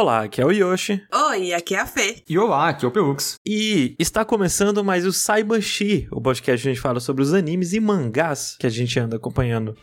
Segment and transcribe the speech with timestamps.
[0.00, 1.02] Olá, aqui é o Yoshi.
[1.12, 2.22] Oi, aqui é a Fê.
[2.28, 3.34] E olá, aqui é o Pelux.
[3.44, 7.72] E está começando mais o Saibanshi, o podcast que a gente fala sobre os animes
[7.72, 9.76] e mangás que a gente anda acompanhando.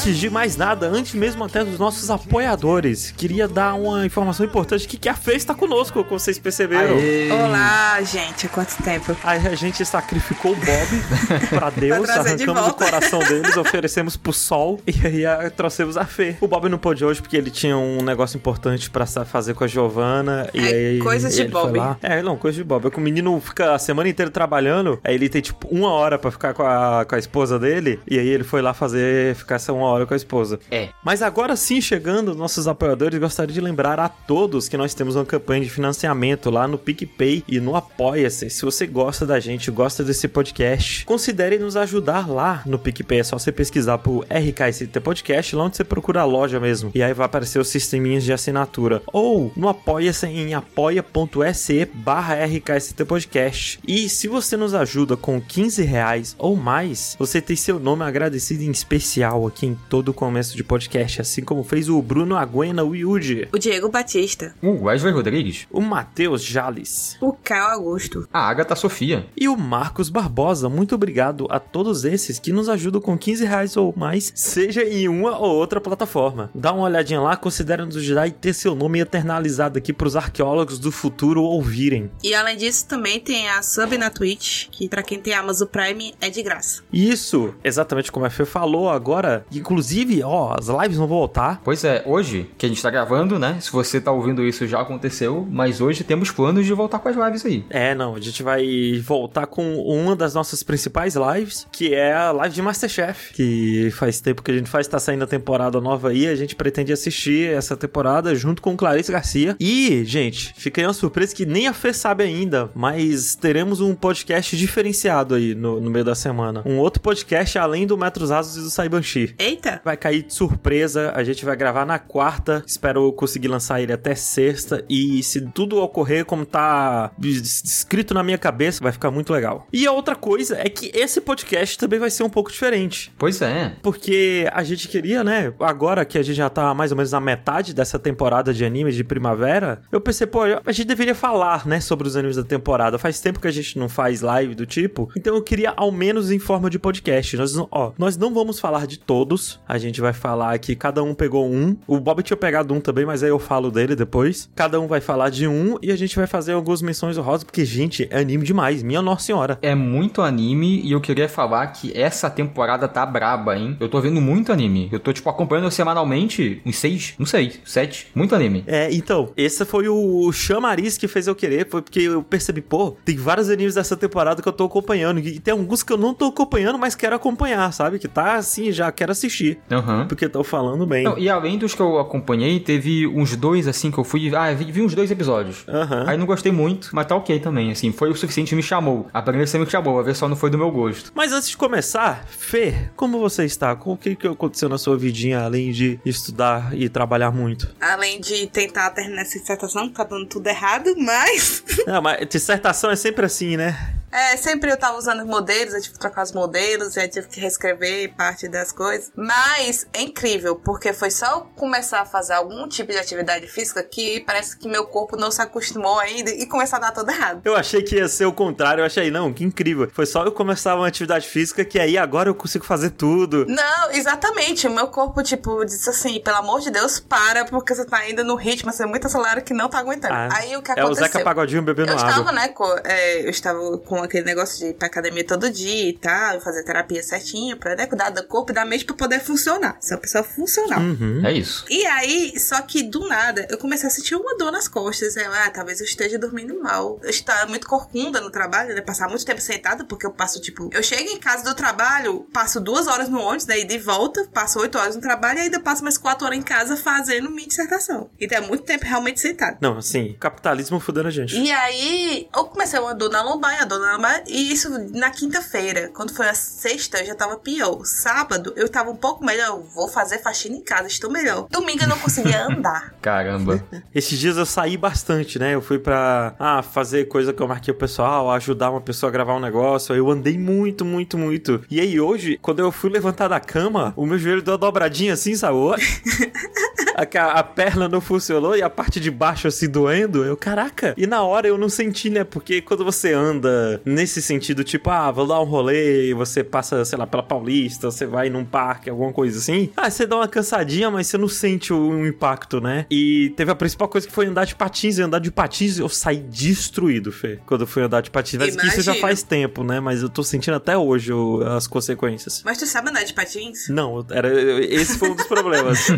[0.00, 4.88] Antes de mais nada, antes mesmo até dos nossos apoiadores, queria dar uma informação importante
[4.88, 6.94] que, que a Fê está conosco, como vocês perceberam.
[6.96, 7.30] Aê.
[7.30, 9.14] Olá, gente, há quanto tempo?
[9.22, 14.32] A, a gente sacrificou o Bob pra Deus, Pra arrancamos o coração deles, oferecemos pro
[14.32, 16.34] sol e aí a, trouxemos a Fê.
[16.40, 19.64] O Bob não pôde hoje porque ele tinha um negócio importante pra sa- fazer com
[19.64, 20.48] a Giovana.
[20.54, 20.62] e É,
[20.92, 21.78] aí coisas de Bob.
[22.00, 22.86] É, não, coisa de Bob.
[22.86, 26.18] É que o menino fica a semana inteira trabalhando, aí ele tem tipo uma hora
[26.18, 29.56] pra ficar com a, com a esposa dele e aí ele foi lá fazer, ficar
[29.56, 30.58] essa uma hora com a esposa.
[30.70, 30.88] É.
[31.04, 35.24] Mas agora sim, chegando, nossos apoiadores, gostaria de lembrar a todos que nós temos uma
[35.24, 38.50] campanha de financiamento lá no PicPay e no Apoia-se.
[38.50, 43.20] Se você gosta da gente, gosta desse podcast, considere nos ajudar lá no PicPay.
[43.20, 46.90] É só você pesquisar por RKST Podcast, lá onde você procura a loja mesmo.
[46.94, 49.02] E aí vai aparecer os sisteminhas de assinatura.
[49.12, 53.78] Ou no Apoia-se em apoia.se barra RKST Podcast.
[53.86, 58.62] E se você nos ajuda com 15 reais ou mais, você tem seu nome agradecido
[58.62, 62.82] em especial aqui em todo o começo de podcast, assim como fez o Bruno Aguena
[62.84, 64.54] Wilde, O Diego Batista.
[64.62, 65.66] O Wesley Rodrigues.
[65.70, 68.28] o Matheus Jales O Caio Augusto.
[68.32, 69.26] A Agatha Sofia.
[69.36, 70.68] e o Marcos Barbosa.
[70.68, 75.08] Muito obrigado a todos esses que nos ajudam com 15 reais ou mais, seja em
[75.08, 76.50] uma ou outra plataforma.
[76.54, 80.78] Dá uma olhadinha lá, considere nos ajudar e ter seu nome eternalizado aqui pros arqueólogos
[80.78, 82.10] do futuro ouvirem.
[82.22, 86.14] E além disso, também tem a sub na Twitch, que pra quem tem Amazon Prime
[86.20, 86.82] é de graça.
[86.92, 89.44] Isso, exatamente como a Fê falou agora.
[89.70, 91.60] Inclusive, ó, as lives vão voltar.
[91.62, 93.56] Pois é, hoje, que a gente tá gravando, né?
[93.60, 95.46] Se você tá ouvindo isso, já aconteceu.
[95.48, 97.64] Mas hoje temos planos de voltar com as lives aí.
[97.70, 102.32] É, não, a gente vai voltar com uma das nossas principais lives, que é a
[102.32, 106.08] live de Masterchef, que faz tempo que a gente faz, tá saindo a temporada nova
[106.08, 109.54] aí, a gente pretende assistir essa temporada junto com Clarice Garcia.
[109.60, 113.94] E, gente, fica aí uma surpresa que nem a Fê sabe ainda, mas teremos um
[113.94, 116.60] podcast diferenciado aí no, no meio da semana.
[116.66, 119.32] Um outro podcast além do Metros Asos e do Saibanshi.
[119.38, 119.59] Eita!
[119.84, 124.14] Vai cair de surpresa, a gente vai gravar na quarta, espero conseguir lançar ele até
[124.14, 129.32] sexta e se tudo ocorrer como tá es- escrito na minha cabeça, vai ficar muito
[129.32, 129.66] legal.
[129.72, 133.12] E a outra coisa é que esse podcast também vai ser um pouco diferente.
[133.18, 133.72] Pois é.
[133.82, 135.52] Porque a gente queria, né?
[135.60, 138.94] Agora que a gente já tá mais ou menos na metade dessa temporada de animes
[138.94, 142.98] de primavera, eu pensei, pô, a gente deveria falar, né, sobre os animes da temporada.
[142.98, 146.30] Faz tempo que a gente não faz live do tipo, então eu queria ao menos
[146.30, 147.36] em forma de podcast.
[147.36, 151.02] Nós, não- ó, nós não vamos falar de todos, a gente vai falar que cada
[151.02, 151.76] um pegou um.
[151.86, 154.50] O Bob tinha pegado um também, mas aí eu falo dele depois.
[154.54, 157.64] Cada um vai falar de um e a gente vai fazer algumas menções honrosas, porque,
[157.64, 159.58] gente, é anime demais, minha nossa senhora.
[159.62, 163.76] É muito anime e eu queria falar que essa temporada tá braba, hein?
[163.80, 164.88] Eu tô vendo muito anime.
[164.92, 168.08] Eu tô, tipo, acompanhando semanalmente uns seis, não sei, sete.
[168.14, 168.64] Muito anime.
[168.66, 172.96] É, então, esse foi o chamariz que fez eu querer, foi porque eu percebi, pô,
[173.04, 176.14] tem vários animes dessa temporada que eu tô acompanhando, e tem alguns que eu não
[176.14, 177.98] tô acompanhando, mas quero acompanhar, sabe?
[177.98, 179.39] Que tá assim, já quero assistir,
[179.70, 180.06] Aham.
[180.06, 181.04] porque estão falando bem.
[181.04, 184.34] Não, e além dos que eu acompanhei, teve uns dois, assim, que eu fui.
[184.34, 185.64] Ah, vi, vi uns dois episódios.
[185.68, 186.04] Aham.
[186.06, 187.92] Aí não gostei muito, mas tá ok também, assim.
[187.92, 189.08] Foi o suficiente, me chamou.
[189.12, 191.12] A primeira você me chamou, a ver só não foi do meu gosto.
[191.14, 193.76] Mas antes de começar, Fê, como você está?
[193.84, 197.68] O que, que aconteceu na sua vidinha, além de estudar e trabalhar muito?
[197.80, 201.62] Além de tentar terminar essa dissertação, tá dando tudo errado, mas.
[201.86, 203.94] Não, mas dissertação é sempre assim, né?
[204.12, 207.38] É, sempre eu tava usando modelos, eu tive que trocar os modelos, eu tive que
[207.40, 209.12] reescrever parte das coisas.
[209.30, 213.82] Mas é incrível, porque foi só eu começar a fazer algum tipo de atividade física
[213.82, 217.40] que parece que meu corpo não se acostumou ainda e começou a dar tudo errado.
[217.44, 219.88] Eu achei que ia ser o contrário, eu achei, não, que incrível.
[219.92, 223.46] Foi só eu começar uma atividade física que aí agora eu consigo fazer tudo.
[223.46, 224.66] Não, exatamente.
[224.66, 228.24] O meu corpo, tipo, disse assim: pelo amor de Deus, para, porque você tá indo
[228.24, 230.14] no ritmo, você é muito acelerado que não tá aguentando.
[230.14, 231.06] Ah, Aí o que é o aconteceu?
[231.06, 232.10] Zeca Pagodinho bebendo eu água.
[232.10, 235.90] estava, né, com, é, eu estava com aquele negócio de ir pra academia todo dia
[235.90, 239.09] e tal, fazer terapia certinho, pra né, cuidar do corpo e da mente pra poder
[239.18, 239.76] funcionar.
[239.80, 240.80] Ser uma pessoa funcional.
[240.80, 241.24] Uhum.
[241.24, 241.64] É isso.
[241.68, 245.16] E aí, só que do nada, eu comecei a sentir uma dor nas costas.
[245.16, 246.98] Eu, ah, talvez eu esteja dormindo mal.
[247.02, 248.80] Eu estava muito corcunda no trabalho, né?
[248.80, 250.68] Passar muito tempo sentada, porque eu passo, tipo...
[250.72, 254.58] Eu chego em casa do trabalho, passo duas horas no ônibus, daí de volta, passo
[254.60, 258.10] oito horas no trabalho e ainda passo mais quatro horas em casa fazendo minha dissertação.
[258.20, 259.58] Então é muito tempo realmente sentado.
[259.60, 261.36] Não, assim, capitalismo fudendo a gente.
[261.36, 264.22] E aí, eu comecei uma dor na lombar, e a dor na cama.
[264.26, 265.90] E isso na quinta-feira.
[265.94, 267.84] Quando foi a sexta, eu já tava pior.
[267.84, 269.60] Sábado, eu tava um pouco melhor.
[269.74, 271.46] Vou fazer faxina em casa, estou melhor.
[271.50, 272.94] Domingo eu não conseguia andar.
[273.00, 273.64] Caramba.
[273.94, 275.54] Esses dias eu saí bastante, né?
[275.54, 279.12] Eu fui pra ah, fazer coisa que eu marquei o pessoal, ajudar uma pessoa a
[279.12, 279.94] gravar um negócio.
[279.94, 281.62] Eu andei muito, muito, muito.
[281.70, 285.14] E aí hoje, quando eu fui levantar da cama, o meu joelho deu uma dobradinha
[285.14, 285.50] assim, sabe?
[286.94, 290.24] a, a perna não funcionou e a parte de baixo assim doendo.
[290.24, 290.94] Eu, caraca.
[290.96, 292.24] E na hora eu não senti, né?
[292.24, 296.98] Porque quando você anda nesse sentido, tipo, ah, vou dar um rolê, você passa, sei
[296.98, 299.70] lá, pela Paulista, você vai num parque, alguma coisa assim.
[299.76, 302.86] Ah, você dá uma cansadinha, mas você não sente o, o impacto, né?
[302.90, 304.98] E teve a principal coisa que foi andar de patins.
[304.98, 308.38] E andar de patins eu saí destruído, Fê, quando eu fui andar de patins.
[308.38, 309.80] Mas isso já faz tempo, né?
[309.80, 311.12] Mas eu tô sentindo até hoje
[311.56, 312.42] as consequências.
[312.44, 313.68] Mas tu sabe andar de patins?
[313.68, 314.30] Não, era,
[314.64, 315.88] esse foi um dos problemas.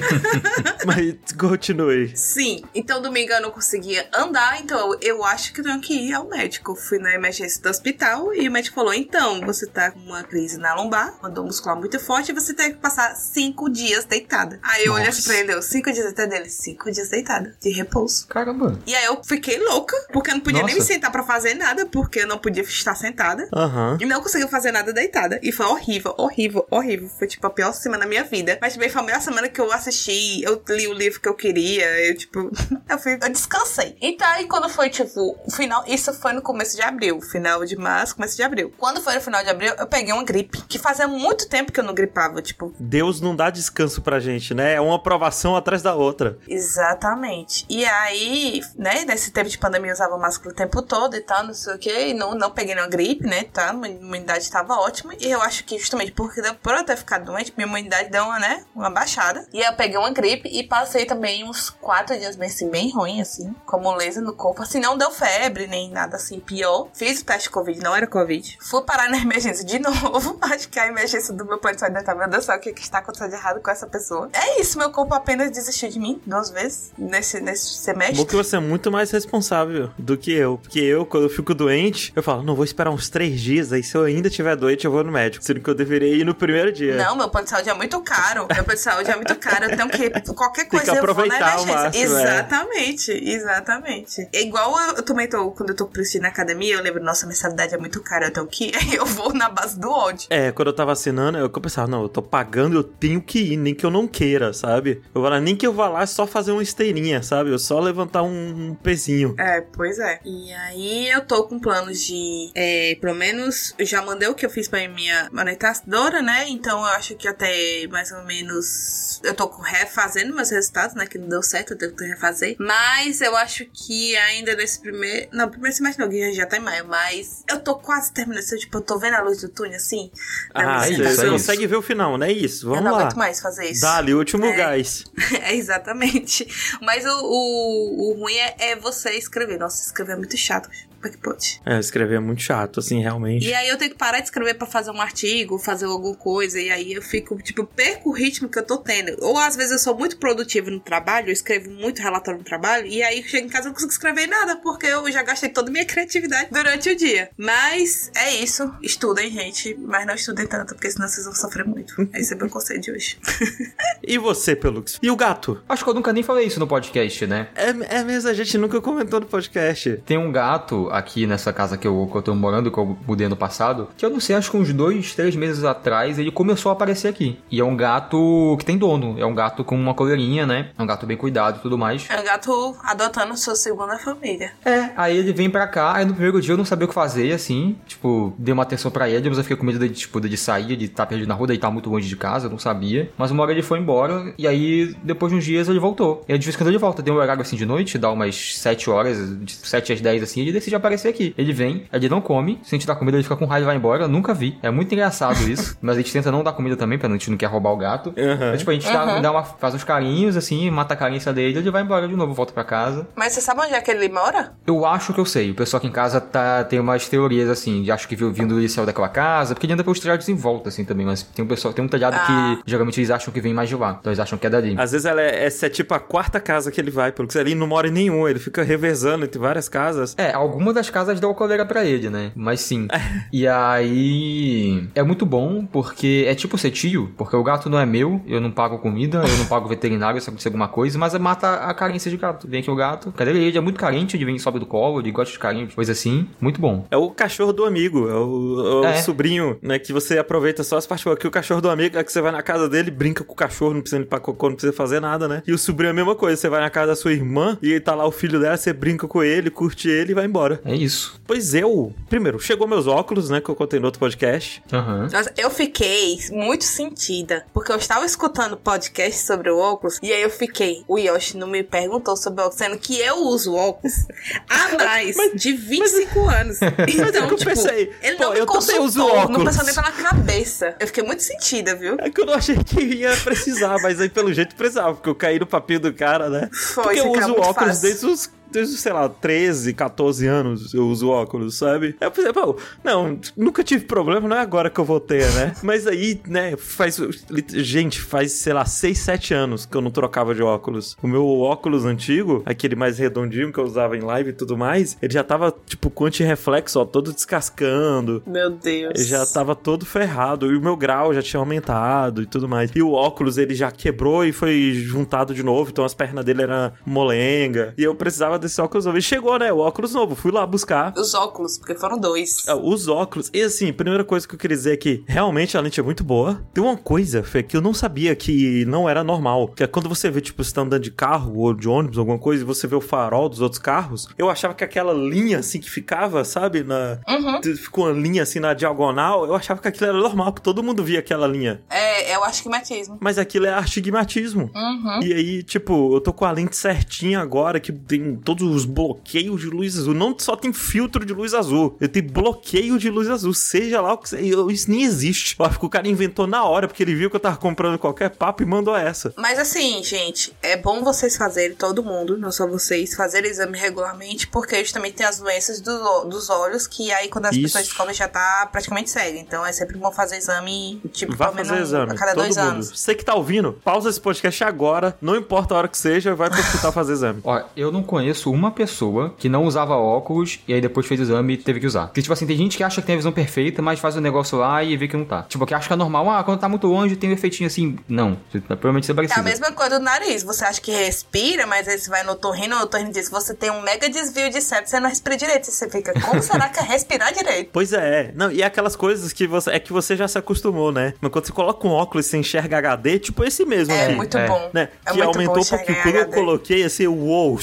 [0.86, 2.16] Mas continue.
[2.16, 2.62] Sim.
[2.74, 6.28] Então, domingo eu não conseguia andar, então eu acho que eu tenho que ir ao
[6.28, 6.74] médico.
[6.74, 10.58] Fui na emergência do hospital e o médico falou: então, você tá com uma crise
[10.58, 14.58] na lombar, uma dor muscular muito forte, e você tem que passar cinco dias deitada.
[14.62, 17.70] Aí eu olhei assim pra ele, deu cinco dias até dele, cinco dias deitada, de
[17.70, 18.26] repouso.
[18.28, 18.78] Caramba.
[18.86, 20.74] E aí eu fiquei louca, porque eu não podia Nossa.
[20.74, 23.48] nem me sentar pra fazer nada, porque eu não podia estar sentada.
[23.54, 23.98] Uhum.
[24.00, 25.38] E não conseguia fazer nada deitada.
[25.42, 27.08] E foi horrível, horrível, horrível.
[27.08, 28.58] Foi tipo a pior semana da minha vida.
[28.60, 31.34] Mas também foi a melhor semana que eu assisti, eu li o livro que eu
[31.34, 32.50] queria, eu, tipo,
[32.88, 33.96] eu, fui, eu descansei.
[34.00, 37.76] Então, aí quando foi, tipo, o final, isso foi no começo de abril, final de
[37.76, 38.72] março, começo de abril.
[38.78, 41.80] Quando foi no final de abril, eu peguei uma gripe, que fazia muito tempo que
[41.80, 42.74] eu não gripava, tipo.
[42.78, 44.74] Deus não dá descanso pra gente, né?
[44.74, 46.38] É uma aprovação atrás da outra.
[46.48, 47.64] Exatamente.
[47.68, 51.44] E aí, né, nesse tempo de pandemia eu usava máscara o tempo todo e tal,
[51.44, 53.70] não sei o que, e não, não peguei nenhuma gripe, né, tá?
[53.70, 55.14] A imunidade tava ótima.
[55.20, 58.38] E eu acho que justamente porque por eu ter ficado doente, minha imunidade deu uma,
[58.38, 59.46] né, uma baixada.
[59.52, 62.92] E aí eu peguei uma gripe e passei também uns quatro dias bem assim, bem
[62.92, 64.62] ruim, assim, com moleza no corpo.
[64.62, 66.88] Assim, não deu febre, nem nada assim, pior.
[66.92, 68.58] Fiz o teste de Covid, não era Covid.
[68.60, 70.38] Fui parar na emergência de novo.
[70.40, 72.72] Acho que a emergência do meu pai ainda tá, meu Deus do céu, o que,
[72.72, 74.28] que está acontecendo de errado com essa pessoa?
[74.32, 78.16] É isso, meu corpo apenas desistiu de mim duas vezes nesse, nesse semestre.
[78.16, 80.58] Bom que você é muito mais responsável do que eu.
[80.58, 83.82] Porque eu, quando eu fico doente, eu falo, não, vou esperar uns três dias, aí
[83.82, 85.44] se eu ainda tiver doente, eu vou no médico.
[85.44, 86.96] Sendo que eu deveria ir no primeiro dia.
[86.96, 88.46] Não, meu plano de saúde é muito caro.
[88.52, 89.64] Meu plano de saúde é muito caro.
[89.64, 90.10] Eu tenho que.
[90.52, 91.82] Qualquer coisa Tem que aproveitar eu vou na emergência.
[91.82, 92.22] Máximo, é.
[92.22, 93.34] exatamente, é.
[93.34, 94.28] exatamente.
[94.32, 95.50] É igual eu, eu também tô.
[95.52, 98.32] Quando eu tô preciso na academia, eu lembro, nossa, a mensalidade é muito cara, eu
[98.32, 100.26] tenho que eu vou na base do ódio.
[100.30, 103.56] É, quando eu tava assinando, eu pensava, não, eu tô pagando, eu tenho que ir,
[103.56, 105.02] nem que eu não queira, sabe?
[105.14, 107.50] Eu vou nem que eu vá lá só fazer uma esteirinha, sabe?
[107.50, 109.34] Eu só levantar um, um pezinho.
[109.38, 110.20] É, pois é.
[110.24, 112.50] E aí eu tô com planos de.
[112.54, 116.48] É, pelo menos, eu já mandei o que eu fiz pra minha monetizadora, né?
[116.48, 119.11] Então eu acho que até mais ou menos.
[119.22, 121.06] Eu tô refazendo meus resultados, né?
[121.06, 122.56] Que não deu certo, eu tenho que refazer.
[122.58, 125.28] Mas eu acho que ainda nesse primeiro.
[125.32, 126.86] Não, primeiro semestre não, já tá em maio.
[126.86, 128.42] Mas eu tô quase terminando.
[128.42, 130.10] Tipo, eu tô vendo a luz do túnel assim.
[130.54, 132.30] Ah, isso, você consegue ver o final, né?
[132.30, 132.88] Isso, vamos lá.
[132.88, 133.04] Eu não lá.
[133.06, 133.80] aguento mais fazer isso.
[133.80, 135.04] Dá-lhe o último é, gás.
[135.42, 136.46] É, exatamente.
[136.80, 139.58] Mas o, o, o ruim é, é, você escrever.
[139.58, 140.68] Nossa, escrever é muito chato.
[141.02, 141.60] Como é que pode?
[141.66, 143.44] É, escrever é muito chato, assim, realmente.
[143.44, 146.60] E aí eu tenho que parar de escrever para fazer um artigo, fazer alguma coisa,
[146.60, 149.16] e aí eu fico, tipo, perco o ritmo que eu tô tendo.
[149.20, 152.86] Ou às vezes eu sou muito produtiva no trabalho, eu escrevo muito relatório no trabalho,
[152.86, 155.70] e aí chego em casa e não consigo escrever nada, porque eu já gastei toda
[155.70, 157.30] a minha criatividade durante o dia.
[157.36, 158.72] Mas é isso.
[158.80, 161.94] Estudem, gente, mas não estudem tanto, porque senão vocês vão sofrer muito.
[162.14, 163.18] Esse é meu conselho de hoje.
[164.06, 165.00] e você, Pelux?
[165.02, 165.60] E o gato?
[165.68, 167.48] Acho que eu nunca nem falei isso no podcast, né?
[167.56, 170.00] É, é mesmo, a gente nunca comentou no podcast.
[170.06, 173.26] Tem um gato aqui nessa casa que eu, que eu tô morando, que eu mudei
[173.26, 176.70] ano passado, que eu não sei, acho que uns dois, três meses atrás ele começou
[176.70, 177.38] a aparecer aqui.
[177.50, 180.70] E é um gato que tem dono, é um gato com uma coleirinha, né?
[180.78, 182.06] É um gato bem cuidado e tudo mais.
[182.08, 184.52] É um gato adotando sua segunda família.
[184.64, 186.94] É, aí ele vem pra cá, aí no primeiro dia eu não sabia o que
[186.94, 190.20] fazer, assim, tipo, dei uma atenção pra ele, mas eu fiquei com medo de, tipo,
[190.20, 192.46] de sair, de estar tá perdido na rua, de estar tá muito longe de casa,
[192.46, 193.10] eu não sabia.
[193.16, 196.24] Mas uma hora ele foi embora, e aí, depois de uns dias, ele voltou.
[196.28, 198.10] E aí, de vez em quando ele volta, deu um horário assim de noite, dá
[198.10, 201.34] umas 7 horas, de 7 às 10 assim, ele decide aparecer aqui.
[201.38, 203.66] Ele vem, ele não come, se a gente dá comida, ele fica com raiva e
[203.66, 204.04] vai embora.
[204.04, 204.58] Eu nunca vi.
[204.62, 205.76] É muito engraçado isso.
[205.80, 207.76] mas a gente tenta não dar comida também, pra a gente não quer roubar o
[207.76, 208.08] gato.
[208.16, 208.50] Uhum.
[208.50, 208.92] Mas, tipo, a gente uhum.
[208.92, 212.16] dá, dá uma, faz uns carinhos, assim, mata a carência dele, ele vai embora de
[212.16, 213.06] novo, volta pra casa.
[213.14, 214.52] Mas você sabe onde é que ele mora?
[214.66, 215.50] Eu acho que eu sei.
[215.50, 218.58] O pessoal aqui em casa tá, tem umas teorias, assim, de acho que viu vindo
[218.58, 221.06] ele saiu daquela casa, porque ele anda pelos telhados em volta, assim, também.
[221.06, 222.56] Mas tem um pessoal, tem um telhado ah.
[222.62, 223.96] que geralmente eles acham que vem mais de lá.
[224.00, 224.74] Então eles acham que é dali.
[224.78, 227.54] Às vezes ela é, essa é tipo a quarta casa que ele vai, porque ele
[227.54, 230.14] não mora em nenhum, ele fica revezando entre várias casas.
[230.16, 232.32] É, algumas uma das casas deu a coleira pra ele, né?
[232.34, 232.88] Mas sim.
[233.32, 234.88] e aí.
[234.94, 238.40] É muito bom, porque é tipo ser tio, porque o gato não é meu, eu
[238.40, 242.10] não pago comida, eu não pago veterinário se acontecer alguma coisa, mas mata a carência
[242.10, 242.48] de gato.
[242.48, 243.44] Vem aqui o gato, cadê ele?
[243.44, 246.26] Ele é muito carente, ele vem sobe do colo, ele gosta de carinho, coisa assim.
[246.40, 246.86] Muito bom.
[246.90, 249.02] É o cachorro do amigo, é o, é o é.
[249.02, 249.78] sobrinho, né?
[249.78, 251.02] Que você aproveita só as partes.
[251.18, 253.36] Que o cachorro do amigo é que você vai na casa dele, brinca com o
[253.36, 255.42] cachorro, não precisa limpar cocô, não precisa fazer nada, né?
[255.46, 256.36] E o sobrinho é a mesma coisa.
[256.36, 259.06] Você vai na casa da sua irmã e tá lá o filho dela, você brinca
[259.08, 260.60] com ele, curte ele e vai embora.
[260.64, 261.20] É isso.
[261.26, 263.40] Pois eu, primeiro, chegou meus óculos, né?
[263.40, 264.62] Que eu contei no outro podcast.
[264.72, 265.08] Uhum.
[265.36, 270.30] eu fiquei muito sentida, porque eu estava escutando podcast sobre o óculos e aí eu
[270.30, 274.06] fiquei, o Yoshi não me perguntou sobre o óculos, sendo que eu uso óculos
[274.48, 276.58] há mais mas, de 25 mas, anos.
[276.62, 279.38] Então, eu tipo, pensei, ele não pô, me eu consultou, uso óculos.
[279.38, 280.76] não passou nem pela cabeça.
[280.78, 281.96] Eu fiquei muito sentida, viu?
[281.98, 285.14] É que eu não achei que ia precisar, mas aí pelo jeito precisava, porque eu
[285.14, 286.48] caí no papinho do cara, né?
[286.52, 287.82] Foi, porque eu uso óculos fácil.
[287.82, 291.96] desde os desde, sei lá, 13, 14 anos eu uso óculos, sabe?
[292.00, 295.30] Aí eu pensei, pô, não, nunca tive problema, não é agora que eu vou ter,
[295.32, 295.54] né?
[295.62, 297.00] Mas aí, né, faz.
[297.48, 300.96] Gente, faz, sei lá, 6, 7 anos que eu não trocava de óculos.
[301.02, 304.96] O meu óculos antigo, aquele mais redondinho que eu usava em live e tudo mais,
[305.00, 308.22] ele já tava, tipo, com anti-reflexo, ó, todo descascando.
[308.26, 308.92] Meu Deus.
[308.94, 310.52] Ele já tava todo ferrado.
[310.52, 312.70] E o meu grau já tinha aumentado e tudo mais.
[312.74, 316.42] E o óculos, ele já quebrou e foi juntado de novo, então as pernas dele
[316.42, 317.74] eram molenga.
[317.76, 318.98] E eu precisava desse óculos novo.
[318.98, 319.52] E chegou, né?
[319.52, 320.14] O óculos novo.
[320.14, 320.92] Fui lá buscar.
[320.96, 322.48] Os óculos, porque foram dois.
[322.48, 323.30] Ah, os óculos.
[323.32, 326.04] E assim, primeira coisa que eu queria dizer é que realmente a lente é muito
[326.04, 326.42] boa.
[326.52, 329.48] Tem uma coisa, Fê, que eu não sabia que não era normal.
[329.48, 332.18] Que é quando você vê, tipo, você tá andando de carro ou de ônibus, alguma
[332.18, 334.08] coisa, e você vê o farol dos outros carros.
[334.18, 336.62] Eu achava que aquela linha, assim, que ficava, sabe?
[336.62, 336.98] Na...
[337.08, 337.56] Uhum.
[337.56, 339.26] Ficou uma linha, assim, na diagonal.
[339.26, 341.62] Eu achava que aquilo era normal, que todo mundo via aquela linha.
[341.70, 342.98] É, eu acho que matismo.
[343.00, 344.50] Mas aquilo é astigmatismo.
[344.54, 345.02] Uhum.
[345.02, 349.40] E aí, tipo, eu tô com a lente certinha agora, que tem todos os bloqueios
[349.40, 349.94] de luz azul.
[349.94, 353.34] Não só tem filtro de luz azul, eu tenho bloqueio de luz azul.
[353.34, 354.46] Seja lá o que seja.
[354.50, 355.36] Isso nem existe.
[355.38, 357.78] Eu acho que o cara inventou na hora, porque ele viu que eu tava comprando
[357.78, 359.12] qualquer papo e mandou essa.
[359.16, 364.26] Mas assim, gente, é bom vocês fazerem, todo mundo, não só vocês, fazerem exame regularmente,
[364.26, 367.42] porque a gente também tem as doenças do, dos olhos, que aí quando as Isso.
[367.42, 369.18] pessoas descobrem já tá praticamente cega.
[369.18, 371.92] Então é sempre bom fazer exame, tipo, vai fazer exame.
[371.92, 372.48] a cada todo dois mundo.
[372.48, 372.70] anos.
[372.70, 376.30] Você que tá ouvindo, pausa esse podcast agora, não importa a hora que seja, vai
[376.30, 377.20] pro hospital fazer exame.
[377.24, 381.02] Ó, eu não conheço uma pessoa que não usava óculos e aí depois fez o
[381.02, 381.86] exame e teve que usar.
[381.86, 384.00] Porque, tipo assim, tem gente que acha que tem a visão perfeita, mas faz o
[384.00, 385.22] negócio lá e vê que não tá.
[385.22, 387.76] Tipo, que acha que é normal, ah, quando tá muito longe tem um efeitinho assim.
[387.88, 389.18] Não, provavelmente você parecido.
[389.18, 390.22] É a mesma coisa do nariz.
[390.22, 393.34] Você acha que respira, mas aí você vai no torrino, o torrino diz que você
[393.34, 395.50] tem um mega desvio de septo, você não respira direito.
[395.50, 397.50] Você fica, como será que é respirar direito?
[397.52, 398.12] Pois é.
[398.14, 400.94] Não, e aquelas coisas que você, é que você já se acostumou, né?
[401.00, 403.94] Mas quando você coloca um óculos e você enxerga HD, tipo esse mesmo é aqui.
[403.94, 404.50] Muito é muito bom.
[404.52, 404.68] Né?
[404.86, 407.38] É que aumentou porque quando eu coloquei, assim, uou,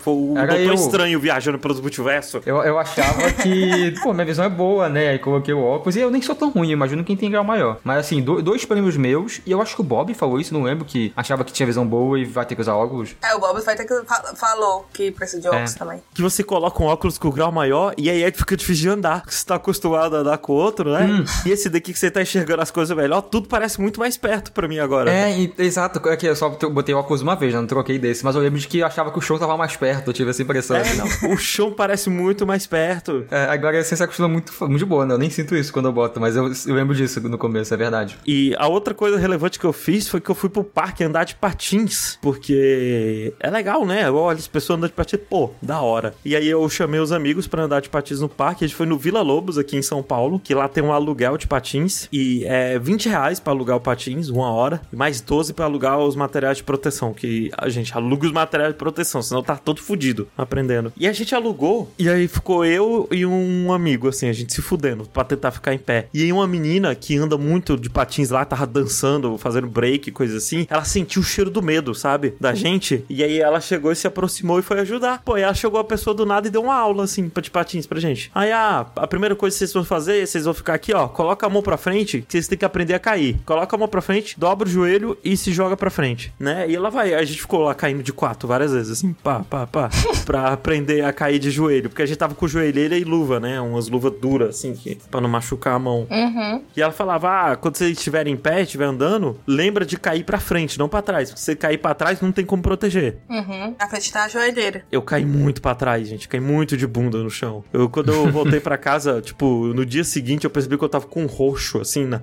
[0.00, 0.74] foi o Doutor eu...
[0.74, 2.42] Estranho viajando pelos multiversos.
[2.46, 5.08] Eu, eu achava que, pô, minha visão é boa, né?
[5.08, 7.78] Aí coloquei o óculos e eu nem sou tão ruim, imagino quem tem grau maior.
[7.82, 10.62] Mas assim, do, dois prêmios meus, e eu acho que o Bob falou isso, não
[10.62, 13.14] lembro, que achava que tinha visão boa e vai ter que usar óculos.
[13.22, 13.94] É, o Bob vai ter que
[14.36, 15.78] falou que precisa de óculos é.
[15.78, 16.02] também.
[16.14, 19.22] Que você coloca um óculos com grau maior e aí fica difícil de andar.
[19.26, 21.04] Você tá acostumado a andar com o outro, né?
[21.04, 21.24] Hum.
[21.44, 24.52] E esse daqui que você tá enxergando as coisas melhor, tudo parece muito mais perto
[24.52, 25.12] pra mim agora.
[25.12, 26.06] É, e, exato.
[26.08, 27.60] É que eu só botei o óculos uma vez, né?
[27.60, 28.24] não troquei desse.
[28.24, 30.30] Mas eu lembro de que eu achava que o chão tava mais perto, eu tive
[30.30, 30.76] essa impressão.
[30.76, 33.24] É, não, o chão parece muito mais perto.
[33.36, 35.12] É, agora você se acostuma muito, muito boa, né?
[35.12, 37.76] Eu nem sinto isso quando eu boto, mas eu, eu, lembro disso no começo, é
[37.76, 38.16] verdade.
[38.26, 41.24] E a outra coisa relevante que eu fiz foi que eu fui pro parque andar
[41.24, 44.10] de patins, porque é legal, né?
[44.10, 46.14] Olha, as pessoas andando de patins, pô, da hora.
[46.24, 48.86] E aí eu chamei os amigos para andar de patins no parque, a gente foi
[48.86, 52.44] no Vila Lobos, aqui em São Paulo, que lá tem um aluguel de patins, e
[52.46, 56.16] é 20 reais pra alugar o patins, uma hora, e mais 12 para alugar os
[56.16, 60.28] materiais de proteção, que a gente aluga os materiais de proteção, senão tá todo fudido
[60.36, 60.92] aprendendo.
[60.96, 64.62] E a gente alugou, e aí ficou eu e um amigo, assim, a gente se
[64.62, 66.08] fudendo pra tentar ficar em pé.
[66.12, 70.36] E aí uma menina que anda muito de patins lá, tava dançando, fazendo break, coisa
[70.36, 72.34] assim, ela sentiu o cheiro do medo, sabe?
[72.40, 73.04] Da gente.
[73.08, 75.22] E aí ela chegou e se aproximou e foi ajudar.
[75.24, 77.86] Pô, e ela chegou a pessoa do nada e deu uma aula, assim, de patins
[77.86, 78.30] pra gente.
[78.34, 81.46] Aí, ah, a primeira coisa que vocês vão fazer, vocês vão ficar aqui, ó, coloca
[81.46, 83.36] a mão pra frente, que vocês têm que aprender a cair.
[83.44, 86.68] Coloca a mão pra frente, dobra o joelho e se joga pra frente, né?
[86.68, 89.65] E ela vai, a gente ficou lá caindo de quatro várias vezes, assim, pá, pá,
[89.66, 89.90] pá,
[90.24, 93.60] pra aprender a cair de joelho, porque a gente tava com joelheira e luva, né?
[93.60, 96.06] Umas luvas duras, assim, que, pra não machucar a mão.
[96.10, 96.62] Uhum.
[96.76, 100.38] E ela falava: ah, quando você estiver em pé, estiver andando, lembra de cair pra
[100.38, 101.28] frente, não pra trás.
[101.30, 103.16] Se você cair pra trás, não tem como proteger.
[103.28, 103.74] Uhum.
[103.78, 104.84] Na frente tá a joelheira.
[104.90, 106.28] Eu caí muito pra trás, gente.
[106.28, 107.64] Caí muito de bunda no chão.
[107.72, 111.06] Eu, quando eu voltei pra casa, tipo, no dia seguinte, eu percebi que eu tava
[111.06, 112.20] com um roxo, assim, na,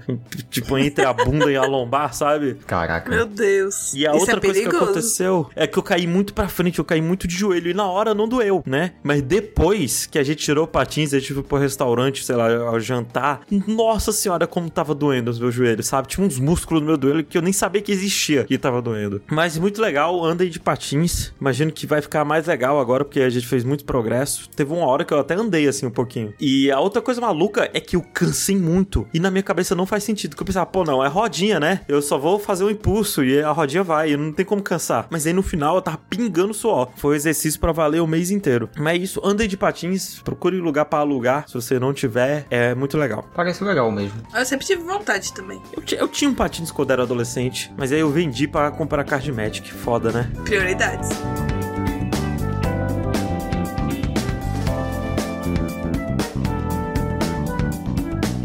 [0.49, 2.55] tipo, entre a bunda e a lombar, sabe?
[2.65, 3.09] Caraca.
[3.09, 3.93] Meu Deus.
[3.93, 6.79] E a Isso outra é coisa que aconteceu é que eu caí muito pra frente,
[6.79, 8.93] eu caí muito de de joelho e na hora não doeu, né?
[9.03, 12.79] Mas depois que a gente tirou patins, a gente foi pro restaurante, sei lá, ao
[12.79, 16.07] jantar, nossa senhora, como tava doendo os meus joelhos, sabe?
[16.07, 19.21] Tinha uns músculos no meu joelho que eu nem sabia que existia que tava doendo.
[19.29, 21.33] Mas muito legal, andei de patins.
[21.39, 24.49] Imagino que vai ficar mais legal agora, porque a gente fez muito progresso.
[24.49, 26.33] Teve uma hora que eu até andei assim um pouquinho.
[26.39, 29.07] E a outra coisa maluca é que eu cansei muito.
[29.13, 30.35] E na minha cabeça não faz sentido.
[30.35, 31.81] Que eu pensava, pô, não, é rodinha, né?
[31.87, 34.11] Eu só vou fazer um impulso e a rodinha vai.
[34.11, 35.07] E não tem como cansar.
[35.09, 36.89] Mas aí no final eu tava pingando suor.
[36.95, 38.69] Foi exercício para valer o mês inteiro.
[38.77, 41.47] Mas é isso, andei de patins, procure lugar para alugar.
[41.47, 43.27] Se você não tiver, é muito legal.
[43.33, 44.21] Parece legal mesmo.
[44.33, 45.61] Eu sempre tive vontade também.
[45.75, 49.31] Eu, eu tinha um patins quando era adolescente, mas aí eu vendi para comprar card
[49.31, 49.73] Magic.
[49.73, 50.31] Foda, né?
[50.43, 51.09] Prioridades.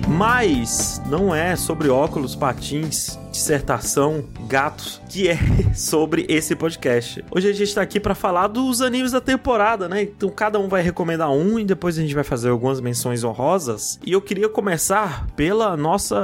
[0.06, 5.38] Mas não é sobre óculos, patins, dissertação, gatos, que é
[5.73, 7.25] sobre esse podcast.
[7.30, 10.02] Hoje a gente tá aqui para falar dos animes da temporada, né?
[10.02, 13.99] Então cada um vai recomendar um e depois a gente vai fazer algumas menções honrosas.
[14.04, 16.18] E eu queria começar pela nossa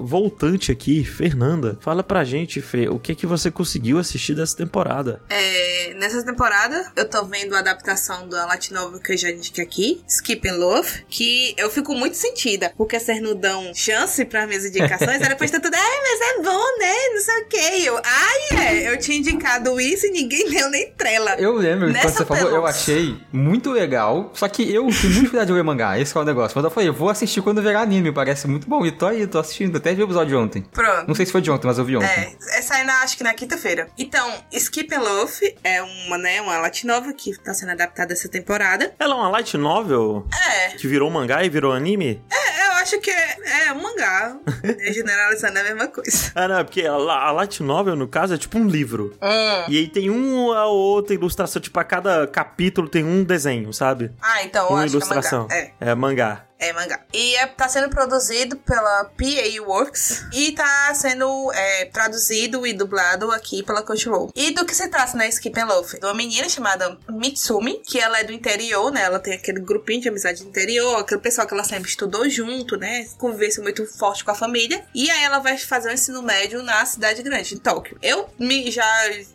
[0.00, 1.78] voltante aqui, Fernanda.
[1.82, 5.20] Fala pra gente, Fê, o que que você conseguiu assistir dessa temporada?
[5.28, 9.62] É, nessa temporada, eu tô vendo a adaptação da Light Novel que eu já indiquei
[9.62, 14.46] aqui, Skip and Love, que eu fico muito sentida, porque vocês não dão chance para
[14.46, 16.94] minhas indicações, aí depois tá tudo, ai, mas é bom, né?
[17.14, 17.84] Não sei o que.
[17.86, 21.34] Eu, ai, é, eu tinha indicado isso e ninguém deu nem trela.
[21.38, 24.30] Eu lembro que quando Nessa você falou, eu achei muito legal.
[24.34, 25.98] Só que eu tenho muito cuidado de ler mangá.
[25.98, 26.52] Esse é o negócio.
[26.56, 28.12] Mas eu falei, eu vou assistir quando virar anime.
[28.12, 28.84] Parece muito bom.
[28.86, 29.76] E tô aí, tô assistindo.
[29.76, 30.62] Até vi o episódio de ontem.
[30.72, 31.08] Pronto.
[31.08, 32.06] Não sei se foi de ontem, mas eu vi ontem.
[32.06, 33.88] É, essa aí na, acho que na quinta-feira.
[33.98, 38.28] Então, Skip and Love é uma, né, uma light novel que tá sendo adaptada essa
[38.28, 38.94] temporada.
[38.98, 42.22] Ela é uma light novel É, que virou mangá e virou anime?
[42.30, 44.36] é, eu acho que é, é um mangá.
[44.62, 46.32] É, Generalizando é a mesma coisa.
[46.36, 49.14] Ah, não, é porque a, a light novel, no caso, é tipo um livro.
[49.22, 49.64] Hum.
[49.68, 54.10] E aí tem uma ou outra ilustração, tipo, a cada capítulo tem um desenho, sabe?
[54.20, 55.48] Ah, então Uma ilustração.
[55.50, 55.64] é mangá.
[55.80, 55.90] É.
[55.90, 56.44] É mangá.
[56.58, 57.00] É mangá.
[57.12, 63.30] E é, tá sendo produzido pela PA Works e tá sendo é, traduzido e dublado
[63.30, 64.32] aqui pela Crunchyroll.
[64.34, 65.98] E do que se trata, né, Skip and Love?
[65.98, 69.02] De uma menina chamada Mitsumi, que ela é do interior, né?
[69.02, 72.76] Ela tem aquele grupinho de amizade do interior, aquele pessoal que ela sempre estudou junto,
[72.76, 73.06] né?
[73.18, 74.82] Convivência muito forte com a família.
[74.94, 77.98] E aí ela vai fazer o ensino médio na cidade grande, em Tóquio.
[78.02, 78.86] Eu me já,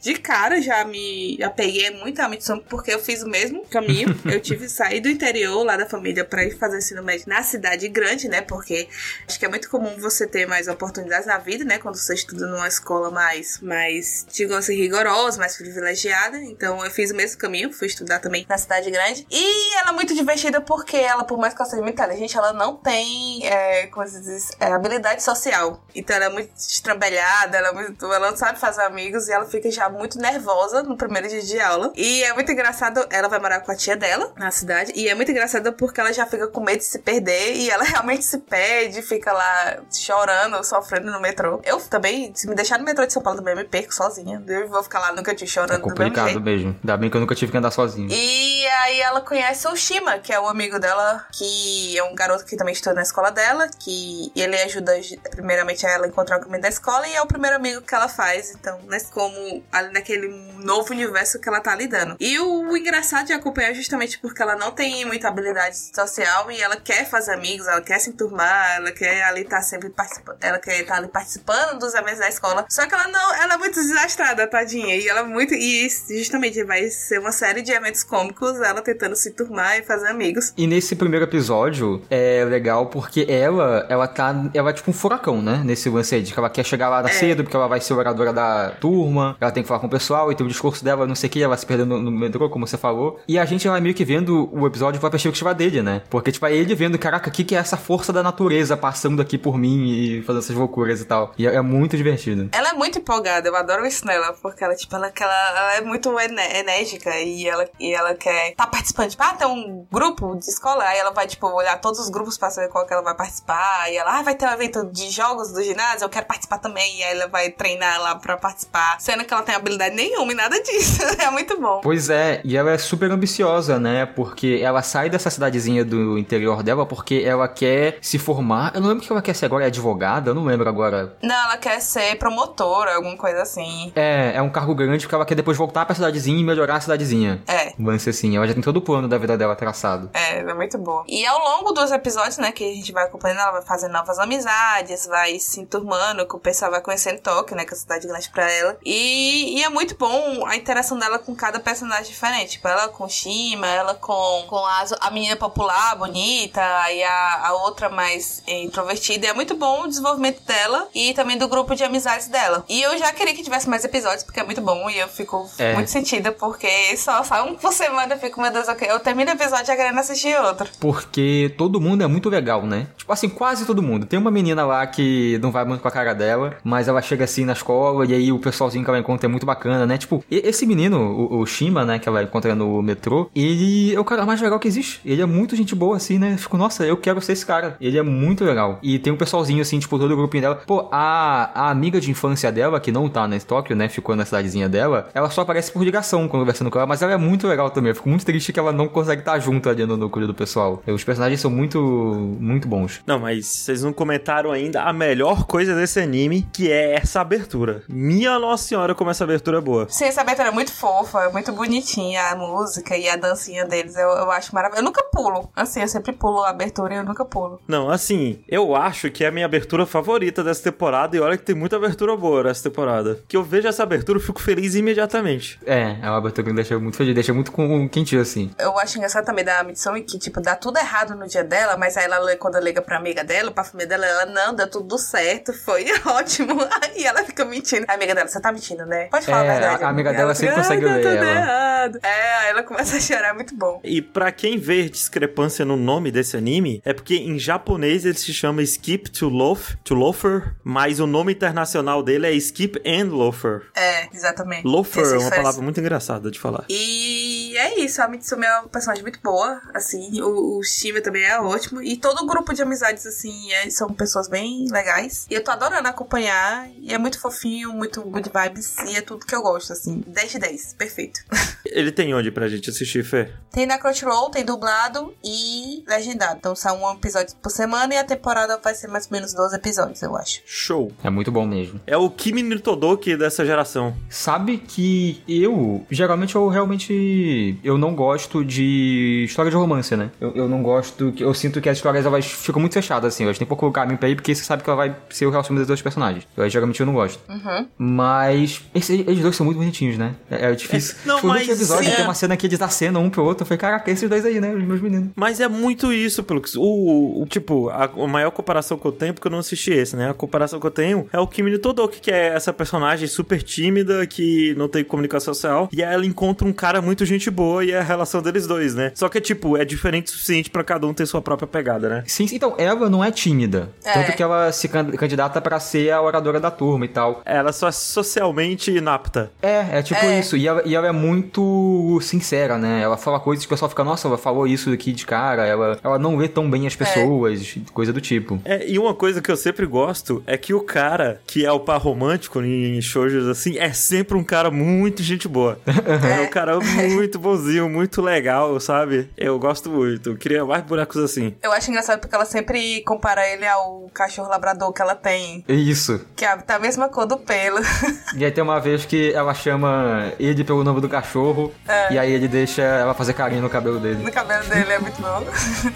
[0.01, 4.19] de cara, já me apeguei muito a Mitsumi, porque eu fiz o mesmo caminho.
[4.25, 7.10] eu tive que sair do interior lá da família pra ir fazer o ensino médio
[7.25, 8.41] na cidade grande, né?
[8.41, 8.87] Porque
[9.27, 11.77] acho que é muito comum você ter mais oportunidades na vida, né?
[11.77, 16.37] Quando você estuda numa escola mais, mais digamos assim, rigorosa, mais privilegiada.
[16.37, 19.25] Então eu fiz o mesmo caminho, fui estudar também na cidade grande.
[19.29, 22.53] E ela é muito divertida porque ela, por mais que ela seja muito inteligente, ela
[22.53, 25.83] não tem, é, como se diz, é, habilidade social.
[25.93, 29.45] Então ela é muito estrambelhada, ela, é muito, ela não sabe fazer amigos e ela
[29.45, 31.91] fica já muito nervosa no primeiro dia de aula.
[31.95, 34.91] E é muito engraçado, ela vai morar com a tia dela na cidade.
[34.95, 37.83] E é muito engraçado porque ela já fica com medo de se perder e ela
[37.83, 41.61] realmente se perde, fica lá chorando, sofrendo no metrô.
[41.63, 44.41] Eu também, se me deixar no metrô de São Paulo também, eu me perco sozinha.
[44.47, 46.75] Eu vou ficar lá cantinho É chorando do mesmo complicado mesmo.
[46.83, 48.09] Ainda bem que eu nunca tive que andar sozinho.
[48.11, 52.45] E aí ela conhece o Shima, que é o amigo dela, que é um garoto
[52.45, 54.93] que também estuda na escola dela, que ele ajuda
[55.31, 57.95] primeiramente a ela a encontrar o caminho da escola e é o primeiro amigo que
[57.95, 62.15] ela faz, então, né, como ali naquele novo universo que ela tá lidando.
[62.19, 66.61] E o engraçado de acompanhar é justamente porque ela não tem muita habilidade social e
[66.61, 70.59] ela quer fazer amigos, ela quer se enturmar, ela quer ali estar sempre participando, ela
[70.59, 72.65] quer estar ali participando dos eventos da escola.
[72.69, 76.63] Só que ela não, ela é muito desastrada, tadinha, e ela é muito e justamente
[76.63, 80.53] vai ser uma série de eventos cômicos, ela tentando se turmar e fazer amigos.
[80.57, 85.41] E nesse primeiro episódio é legal porque ela, ela tá, ela é tipo um furacão,
[85.41, 85.61] né?
[85.65, 87.11] Nesse lance aí, de que ela quer chegar lá É.
[87.13, 90.31] cedo, porque ela vai ser oradora da turma, ela tem que falar com o pessoal,
[90.31, 92.49] e tem o discurso dela, não sei o que, ela se perdendo no, no metrô,
[92.49, 93.19] como você falou.
[93.27, 96.01] E a gente vai meio que vendo o episódio pela perspectiva dele, né?
[96.09, 99.21] Porque, tipo, é ele vendo, caraca, o que, que é essa força da natureza passando
[99.21, 101.31] aqui por mim e fazendo essas loucuras e tal.
[101.37, 102.49] E é, é muito divertido.
[102.51, 105.81] Ela é muito empolgada, eu adoro isso nela, porque ela, tipo, ela, ela, ela é
[105.81, 109.11] muito ené- enérgica e ela, e ela quer tá participando.
[109.11, 112.35] Tipo, ah, tem um grupo de escola, aí ela vai, tipo, olhar todos os grupos
[112.35, 113.91] pra saber qual que ela vai participar.
[113.91, 116.97] E ela, ah, vai ter um evento de jogos do ginásio, eu quero participar também.
[116.97, 120.35] E aí ela vai treinar lá pra participar, sendo que ela tem habilidade nenhuma e
[120.35, 121.03] nada disso.
[121.21, 121.81] é muito bom.
[121.83, 124.05] Pois é, e ela é super ambiciosa, né?
[124.07, 128.71] Porque ela sai dessa cidadezinha do interior dela porque ela quer se formar.
[128.73, 130.29] Eu não lembro o que ela quer ser agora, é advogada?
[130.29, 131.15] Eu não lembro agora.
[131.21, 133.91] Não, ela quer ser promotora, alguma coisa assim.
[133.95, 136.81] É, é um cargo grande porque ela quer depois voltar pra cidadezinha e melhorar a
[136.81, 137.41] cidadezinha.
[137.47, 137.71] É.
[137.99, 140.09] Ser assim, ela já tem todo o plano da vida dela traçado.
[140.13, 141.03] É, é muito boa.
[141.07, 144.17] E ao longo dos episódios, né, que a gente vai acompanhando, ela vai fazendo novas
[144.17, 148.07] amizades, vai se enturmando, que o pessoal vai conhecendo Tóquio, né, que é a cidade
[148.07, 148.77] grande pra ela.
[148.83, 152.53] E, e é muito bom a interação dela com cada personagem diferente.
[152.53, 156.60] Tipo, ela com Shima, ela com, com a, a menina popular, bonita,
[156.91, 159.25] e a, a outra mais introvertida.
[159.25, 162.63] E é muito bom o desenvolvimento dela e também do grupo de amizades dela.
[162.69, 165.49] E eu já queria que tivesse mais episódios, porque é muito bom e eu fico
[165.57, 165.73] É.
[165.73, 168.87] muito sentida, porque só sai um por semana eu fico, meu Deus, ok.
[168.89, 170.67] Eu termino o episódio já querendo assistir outro.
[170.79, 172.87] Porque todo mundo é muito legal, né?
[172.97, 174.05] Tipo assim, quase todo mundo.
[174.05, 177.23] Tem uma menina lá que não vai muito com a cara dela, mas ela chega
[177.25, 179.97] assim na escola e aí o pessoalzinho que ela encontra é muito bacana, né?
[179.97, 184.05] Tipo, esse menino, o, o Shima, né, que ela encontra no metrô, ele é o
[184.05, 185.01] cara mais legal que existe.
[185.05, 186.35] Ele é muito gente boa, assim, né?
[186.51, 187.77] Fico, nossa, eu quero ser esse cara.
[187.79, 188.77] Ele é muito legal.
[188.83, 190.55] E tem um pessoalzinho, assim, tipo, todo o grupinho dela.
[190.55, 193.87] Pô, a, a amiga de infância dela, que não tá na Tóquio, né?
[193.87, 197.17] Ficou na cidadezinha dela, ela só aparece por ligação conversando com ela, mas ela é
[197.17, 197.91] muito legal também.
[197.91, 200.83] Eu fico muito triste que ela não consegue estar junto ali no núcleo do pessoal.
[200.85, 203.01] Os personagens são muito, muito bons.
[203.07, 207.83] Não, mas vocês não comentaram ainda a melhor coisa desse anime, que é essa abertura.
[207.87, 209.87] Minha Nossa Senhora, como essa abertura é boa.
[209.89, 213.95] Sim, essa abertura é muito fofa, é muito bonitinha a música e a dancinha deles.
[213.95, 214.81] Eu, eu acho maravilhoso.
[214.81, 215.49] Eu nunca pulo.
[215.55, 217.61] Assim, eu sempre pulo a abertura e eu nunca pulo.
[217.67, 221.43] Não, assim, eu acho que é a minha abertura favorita dessa temporada, e olha que
[221.43, 223.19] tem muita abertura boa nessa temporada.
[223.27, 225.59] Que eu vejo essa abertura, eu fico feliz imediatamente.
[225.65, 228.51] É, é uma abertura que me deixa muito feliz, deixa muito com quentinho, assim.
[228.59, 231.97] Eu acho engraçado também da Mitsumi que, tipo, dá tudo errado no dia dela, mas
[231.97, 235.53] aí ela, quando liga pra amiga dela, pra família dela, ela, não, deu tudo certo,
[235.53, 236.57] foi ótimo.
[236.81, 237.85] Aí ela fica mentindo.
[237.87, 239.05] A amiga dela, você tá mentindo, né?
[239.11, 239.83] Pode falar É, a verdade.
[239.83, 241.99] a amiga Ela dela sempre consegue "Ai, deu ler tudo ela." errado.
[242.03, 243.79] É, aí ela começa a chorar, muito bom.
[243.83, 248.33] E pra quem vê discrepância no nome desse anime, é porque em japonês ele se
[248.33, 253.63] chama Skip to Loaf, to Loafer, mas o nome internacional dele é Skip and Loafer.
[253.75, 254.65] É, exatamente.
[254.65, 255.35] Loafer é uma diferença.
[255.35, 256.65] palavra muito engraçada de falar.
[256.69, 261.23] E é isso, a Mitsumi é uma personagem muito boa, assim, o, o Shiva também
[261.23, 265.33] é ótimo, e todo o grupo de amizades, assim, é- são pessoas bem legais, e
[265.33, 269.35] eu tô adorando acompanhar, e é muito fofinho, muito good vibes, e é tudo que
[269.35, 271.19] eu gosto, assim, 10 de 10, perfeito.
[271.65, 273.31] Ele tem onde pra gente assistir, Fê?
[273.51, 278.03] tem na Crunchyroll, tem dublado e legendado, então são um episódio por semana, e a
[278.03, 280.41] temporada vai ser mais ou menos 12 episódios, eu acho.
[280.45, 280.91] Show.
[281.03, 281.79] É muito bom mesmo.
[281.87, 283.95] É o Kimi no Todoki dessa geração.
[284.09, 290.11] Sabe que eu, geralmente eu realmente, eu não gosto de história de romance, né?
[290.19, 293.37] Eu, eu não gosto, eu sinto que as histórias elas ficam muito fechadas, assim, elas
[293.37, 295.67] têm pouco caminho pra ir, porque você sabe que ela vai ser o relacionamento dos
[295.67, 296.27] dois personagens.
[296.35, 297.19] Eu, geralmente eu não gosto.
[297.29, 297.67] Uhum.
[297.77, 300.15] Mas, esses, eles dois são muito bonitinhos, né?
[300.29, 300.95] É, é difícil.
[301.03, 302.07] É, não, no mas episódio sim, tem é.
[302.07, 304.53] uma cena que eles acenam um pro outro, eu falei, caraca, esses dois aí, né?
[304.53, 305.09] Os meus meninos.
[305.15, 306.57] Mas é muito isso, pelo que.
[306.57, 309.95] O, o- tipo, a, a maior comparação que eu tenho, porque eu não assisti esse,
[309.95, 310.09] né?
[310.09, 313.41] A comparação que eu tenho é o Kimi no Todoki, que é essa personagem super
[313.41, 315.69] tímida, que não tem comunicação social.
[315.71, 318.75] E aí ela encontra um cara muito gente boa e é a relação deles dois,
[318.75, 318.91] né?
[318.95, 322.03] Só que, tipo, é diferente o suficiente pra cada um ter sua própria pegada, né?
[322.07, 323.69] Sim, então, ela não é tímida.
[323.83, 323.93] É.
[323.93, 327.21] Tanto que ela se can- candidata pra ser a oradora da turma e tal.
[327.25, 329.31] Ela só é socialmente inapta.
[329.41, 330.19] É, é tipo É.
[330.19, 330.35] isso.
[330.35, 332.81] E ela, e ela é muito sincera, né?
[332.81, 335.45] Ela fala coisas que o pessoal fica, nossa, ela falou isso aqui de cara.
[335.45, 338.39] Ela, ela não vê tão bem as pessoas, coisa do tipo.
[338.45, 341.59] É, e uma coisa que eu sempre gosto é que o cara que é o
[341.59, 345.59] par romântico em shoujos assim é sempre um cara muito gente boa.
[346.01, 349.09] É um cara muito bonzinho, muito legal, sabe?
[349.17, 350.11] Eu gosto muito.
[350.11, 351.33] Eu queria mais bonecos assim.
[351.41, 355.53] Eu acho engraçado porque ela sempre compara ele ao cachorro labrador que ela tem, É
[355.53, 356.05] isso.
[356.15, 357.59] que é tá a mesma cor do pelo.
[358.15, 361.51] E aí tem uma vez que ela chama ele pelo nome do cachorro.
[361.67, 361.93] É.
[361.93, 364.03] E aí ele deixa ela fazer carinho no cabelo dele.
[364.03, 365.25] no cabelo dele é muito bom.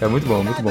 [0.06, 0.70] É muito bom, muito bom.